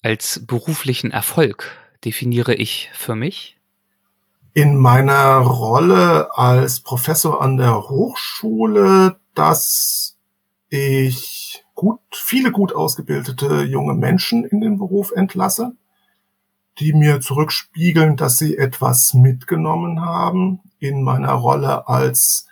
Als 0.03 0.45
beruflichen 0.45 1.12
Erfolg 1.12 1.75
definiere 2.06 2.53
ich 2.53 2.89
für 2.93 3.15
mich? 3.15 3.58
In 4.53 4.77
meiner 4.77 5.38
Rolle 5.39 6.38
als 6.38 6.80
Professor 6.80 7.41
an 7.41 7.58
der 7.58 7.89
Hochschule, 7.89 9.19
dass 9.34 10.17
ich 10.69 11.63
gut, 11.73 11.99
viele 12.12 12.51
gut 12.51 12.73
ausgebildete 12.73 13.63
junge 13.63 13.93
Menschen 13.93 14.45
in 14.45 14.62
den 14.62 14.77
Beruf 14.77 15.12
entlasse, 15.12 15.73
die 16.80 16.93
mir 16.93 17.21
zurückspiegeln, 17.21 18.17
dass 18.17 18.38
sie 18.38 18.58
etwas 18.58 19.13
mitgenommen 19.13 20.01
haben 20.01 20.62
in 20.79 21.03
meiner 21.03 21.33
Rolle 21.33 21.87
als 21.87 22.47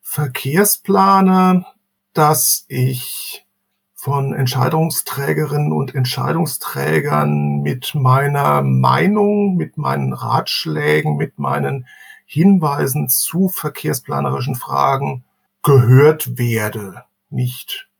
Verkehrsplaner, 0.00 1.64
dass 2.12 2.64
ich 2.68 3.46
von 3.94 4.32
Entscheidungsträgerinnen 4.32 5.72
und 5.72 5.94
Entscheidungsträgern 5.94 7.60
mit 7.60 7.94
meiner 7.94 8.62
Meinung, 8.62 9.56
mit 9.56 9.76
meinen 9.76 10.14
Ratschlägen, 10.14 11.16
mit 11.16 11.38
meinen 11.38 11.86
Hinweisen 12.24 13.08
zu 13.08 13.48
verkehrsplanerischen 13.48 14.54
Fragen 14.54 15.24
gehört 15.62 16.38
werde. 16.38 17.04
Nicht 17.28 17.90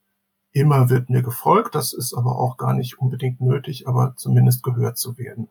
immer 0.51 0.89
wird 0.89 1.09
mir 1.09 1.21
gefolgt, 1.21 1.75
das 1.75 1.93
ist 1.93 2.13
aber 2.13 2.37
auch 2.37 2.57
gar 2.57 2.73
nicht 2.73 2.97
unbedingt 2.99 3.39
nötig, 3.39 3.87
aber 3.87 4.13
zumindest 4.15 4.63
gehört 4.63 4.97
zu 4.97 5.17
werden. 5.17 5.49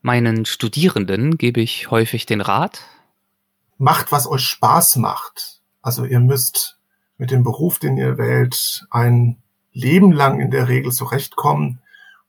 Meinen 0.00 0.44
Studierenden 0.46 1.38
gebe 1.38 1.60
ich 1.60 1.90
häufig 1.90 2.24
den 2.24 2.40
Rat. 2.40 2.82
Macht, 3.78 4.12
was 4.12 4.26
euch 4.26 4.42
Spaß 4.42 4.96
macht. 4.96 5.60
Also 5.82 6.04
ihr 6.04 6.20
müsst 6.20 6.78
mit 7.16 7.30
dem 7.30 7.42
Beruf, 7.42 7.78
den 7.78 7.96
ihr 7.96 8.18
wählt, 8.18 8.86
ein 8.90 9.36
Leben 9.72 10.12
lang 10.12 10.40
in 10.40 10.50
der 10.50 10.68
Regel 10.68 10.92
zurechtkommen 10.92 11.80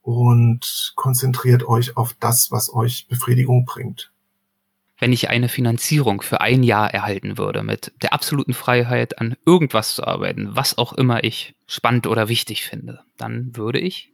und 0.01 0.93
konzentriert 0.95 1.67
euch 1.67 1.97
auf 1.97 2.15
das, 2.19 2.51
was 2.51 2.73
euch 2.73 3.07
Befriedigung 3.07 3.65
bringt. 3.65 4.11
Wenn 4.97 5.13
ich 5.13 5.29
eine 5.29 5.47
Finanzierung 5.47 6.21
für 6.21 6.41
ein 6.41 6.61
Jahr 6.61 6.93
erhalten 6.93 7.37
würde, 7.37 7.63
mit 7.63 7.93
der 8.01 8.13
absoluten 8.13 8.53
Freiheit 8.53 9.19
an 9.19 9.35
irgendwas 9.45 9.95
zu 9.95 10.05
arbeiten, 10.05 10.55
was 10.55 10.77
auch 10.77 10.93
immer 10.93 11.23
ich 11.23 11.55
spannend 11.67 12.05
oder 12.05 12.27
wichtig 12.27 12.65
finde, 12.65 13.01
dann 13.17 13.55
würde 13.55 13.79
ich 13.79 14.11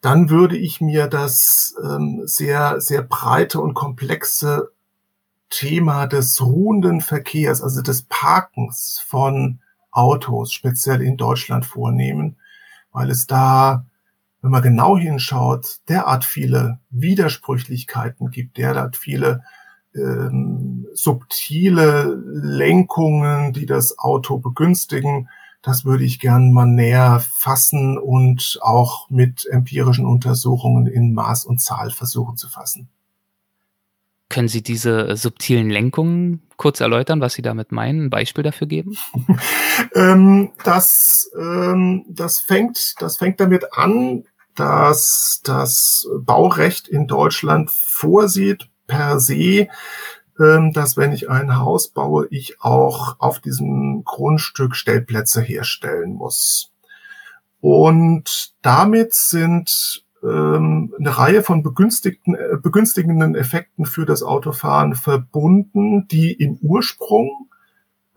dann 0.00 0.30
würde 0.30 0.56
ich 0.56 0.80
mir 0.80 1.08
das 1.08 1.74
ähm, 1.84 2.22
sehr, 2.24 2.80
sehr 2.80 3.02
breite 3.02 3.60
und 3.60 3.74
komplexe 3.74 4.72
Thema 5.50 6.06
des 6.06 6.40
ruhenden 6.40 7.00
Verkehrs, 7.00 7.60
also 7.62 7.82
des 7.82 8.02
Parkens 8.02 9.02
von 9.06 9.60
Autos, 9.90 10.52
speziell 10.52 11.02
in 11.02 11.16
Deutschland 11.16 11.66
vornehmen, 11.66 12.36
weil 12.92 13.10
es 13.10 13.26
da, 13.26 13.84
wenn 14.40 14.52
man 14.52 14.62
genau 14.62 14.96
hinschaut, 14.96 15.80
derart 15.88 16.24
viele 16.24 16.78
Widersprüchlichkeiten 16.90 18.30
gibt, 18.30 18.56
derart 18.56 18.96
viele 18.96 19.42
ähm, 19.94 20.86
subtile 20.94 22.14
Lenkungen, 22.24 23.52
die 23.52 23.66
das 23.66 23.98
Auto 23.98 24.38
begünstigen, 24.38 25.28
das 25.62 25.84
würde 25.84 26.04
ich 26.04 26.20
gern 26.20 26.52
mal 26.52 26.66
näher 26.66 27.20
fassen 27.20 27.98
und 27.98 28.58
auch 28.62 29.10
mit 29.10 29.46
empirischen 29.50 30.06
Untersuchungen 30.06 30.86
in 30.86 31.12
Maß 31.12 31.44
und 31.44 31.60
Zahl 31.60 31.90
versuchen 31.90 32.36
zu 32.36 32.48
fassen. 32.48 32.88
Können 34.30 34.48
Sie 34.48 34.62
diese 34.62 35.16
subtilen 35.16 35.68
Lenkungen 35.68 36.40
kurz 36.56 36.80
erläutern, 36.80 37.20
was 37.20 37.34
Sie 37.34 37.42
damit 37.42 37.72
meinen? 37.72 38.04
Ein 38.04 38.10
Beispiel 38.10 38.44
dafür 38.44 38.68
geben? 38.68 38.96
ähm, 39.94 40.52
das, 40.64 41.30
ähm, 41.38 42.04
das, 42.08 42.40
fängt, 42.40 42.94
das 43.00 43.16
fängt 43.16 43.40
damit 43.40 43.74
an, 43.74 44.24
dass 44.54 45.40
das 45.44 46.06
Baurecht 46.20 46.86
in 46.86 47.08
Deutschland 47.08 47.70
vorsieht, 47.70 48.68
per 48.86 49.18
se, 49.18 49.68
ähm, 50.38 50.72
dass 50.72 50.96
wenn 50.96 51.12
ich 51.12 51.28
ein 51.28 51.58
Haus 51.58 51.88
baue, 51.88 52.28
ich 52.30 52.60
auch 52.60 53.16
auf 53.18 53.40
diesem 53.40 54.04
Grundstück 54.04 54.76
Stellplätze 54.76 55.40
herstellen 55.42 56.14
muss. 56.14 56.70
Und 57.60 58.54
damit 58.62 59.12
sind 59.12 60.04
ähm, 60.22 60.94
eine 60.98 61.16
Reihe 61.16 61.42
von 61.42 61.62
begünstigten, 61.62 62.34
äh, 62.34 62.56
begünstigenden 62.60 63.34
Effekten 63.34 63.86
für 63.86 64.06
das 64.06 64.22
Autofahren 64.22 64.94
verbunden, 64.94 66.08
die 66.08 66.32
im 66.32 66.58
Ursprung 66.62 67.50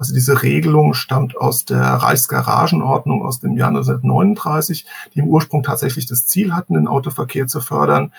also 0.04 0.14
diese 0.14 0.44
Regelung 0.44 0.94
stammt 0.94 1.38
aus 1.38 1.64
der 1.64 1.80
Reichsgaragenordnung 1.80 3.24
aus 3.24 3.40
dem 3.40 3.56
Jahr 3.56 3.70
1939, 3.70 4.86
die 5.14 5.20
im 5.20 5.28
Ursprung 5.28 5.64
tatsächlich 5.64 6.08
das 6.08 6.26
Ziel 6.28 6.54
hatten, 6.54 6.74
den 6.74 6.90
Autoverkehr 6.90 7.48
zu 7.48 7.62
fördern, 7.62 8.12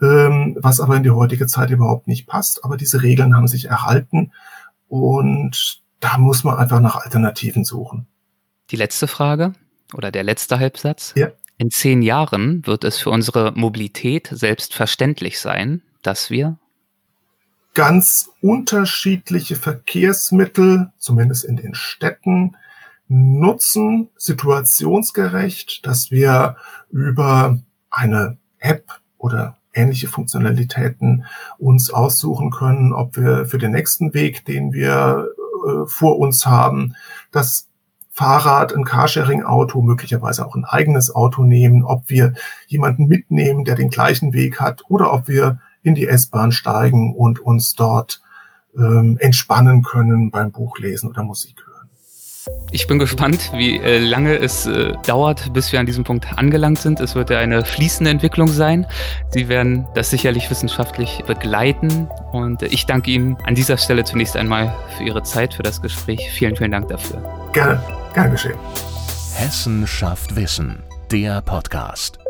ähm, 0.00 0.56
was 0.58 0.80
aber 0.80 0.96
in 0.96 1.02
die 1.02 1.10
heutige 1.10 1.46
Zeit 1.46 1.68
überhaupt 1.68 2.06
nicht 2.06 2.26
passt. 2.26 2.64
Aber 2.64 2.78
diese 2.78 3.02
Regeln 3.02 3.36
haben 3.36 3.48
sich 3.48 3.66
erhalten 3.66 4.32
und 4.88 5.82
da 6.00 6.16
muss 6.16 6.42
man 6.42 6.56
einfach 6.56 6.80
nach 6.80 6.96
Alternativen 6.96 7.66
suchen. 7.66 8.06
Die 8.70 8.76
letzte 8.76 9.06
Frage 9.06 9.52
oder 9.92 10.10
der 10.10 10.22
letzte 10.22 10.58
Halbsatz. 10.58 11.12
Ja. 11.16 11.28
In 11.58 11.70
zehn 11.70 12.02
Jahren 12.02 12.66
wird 12.66 12.84
es 12.84 12.98
für 12.98 13.10
unsere 13.10 13.52
Mobilität 13.52 14.28
selbstverständlich 14.30 15.40
sein, 15.40 15.82
dass 16.02 16.30
wir 16.30 16.58
ganz 17.72 18.30
unterschiedliche 18.40 19.56
Verkehrsmittel, 19.56 20.92
zumindest 20.98 21.44
in 21.44 21.56
den 21.56 21.74
Städten, 21.74 22.56
nutzen, 23.08 24.08
situationsgerecht, 24.16 25.86
dass 25.86 26.10
wir 26.10 26.56
über 26.90 27.58
eine 27.90 28.38
App 28.58 29.00
oder 29.18 29.58
ähnliche 29.74 30.08
Funktionalitäten 30.08 31.26
uns 31.58 31.90
aussuchen 31.90 32.50
können, 32.50 32.92
ob 32.92 33.16
wir 33.16 33.46
für 33.46 33.58
den 33.58 33.72
nächsten 33.72 34.14
Weg, 34.14 34.44
den 34.44 34.72
wir 34.72 35.28
äh, 35.66 35.86
vor 35.86 36.18
uns 36.18 36.46
haben, 36.46 36.94
das 37.30 37.68
Fahrrad, 38.16 38.74
ein 38.74 38.86
Carsharing-Auto, 38.86 39.82
möglicherweise 39.82 40.46
auch 40.46 40.54
ein 40.54 40.64
eigenes 40.64 41.14
Auto 41.14 41.44
nehmen, 41.44 41.84
ob 41.84 42.08
wir 42.08 42.32
jemanden 42.66 43.08
mitnehmen, 43.08 43.66
der 43.66 43.74
den 43.74 43.90
gleichen 43.90 44.32
Weg 44.32 44.58
hat, 44.58 44.84
oder 44.88 45.12
ob 45.12 45.28
wir 45.28 45.60
in 45.82 45.94
die 45.94 46.08
S-Bahn 46.08 46.50
steigen 46.50 47.14
und 47.14 47.40
uns 47.40 47.74
dort 47.74 48.22
ähm, 48.74 49.18
entspannen 49.20 49.82
können 49.82 50.30
beim 50.30 50.50
Buchlesen 50.50 51.10
oder 51.10 51.24
Musik. 51.24 51.65
Ich 52.72 52.86
bin 52.86 52.98
gespannt, 52.98 53.52
wie 53.54 53.78
äh, 53.78 53.98
lange 53.98 54.36
es 54.36 54.66
äh, 54.66 54.92
dauert, 55.06 55.52
bis 55.52 55.72
wir 55.72 55.80
an 55.80 55.86
diesem 55.86 56.04
Punkt 56.04 56.26
angelangt 56.36 56.78
sind. 56.78 57.00
Es 57.00 57.14
wird 57.14 57.30
ja 57.30 57.38
eine 57.38 57.64
fließende 57.64 58.10
Entwicklung 58.10 58.48
sein. 58.48 58.86
Sie 59.30 59.48
werden 59.48 59.86
das 59.94 60.10
sicherlich 60.10 60.50
wissenschaftlich 60.50 61.22
begleiten. 61.26 62.08
Und 62.32 62.62
äh, 62.62 62.66
ich 62.66 62.84
danke 62.84 63.10
Ihnen 63.12 63.36
an 63.44 63.54
dieser 63.54 63.78
Stelle 63.78 64.04
zunächst 64.04 64.36
einmal 64.36 64.74
für 64.96 65.04
Ihre 65.04 65.22
Zeit, 65.22 65.54
für 65.54 65.62
das 65.62 65.80
Gespräch. 65.80 66.28
Vielen, 66.32 66.56
vielen 66.56 66.72
Dank 66.72 66.88
dafür. 66.88 67.22
Gerne, 67.52 67.82
gern 68.12 68.30
geschehen. 68.30 68.58
Hessen 69.34 69.86
schafft 69.86 70.34
Wissen, 70.34 70.82
der 71.10 71.40
Podcast. 71.42 72.25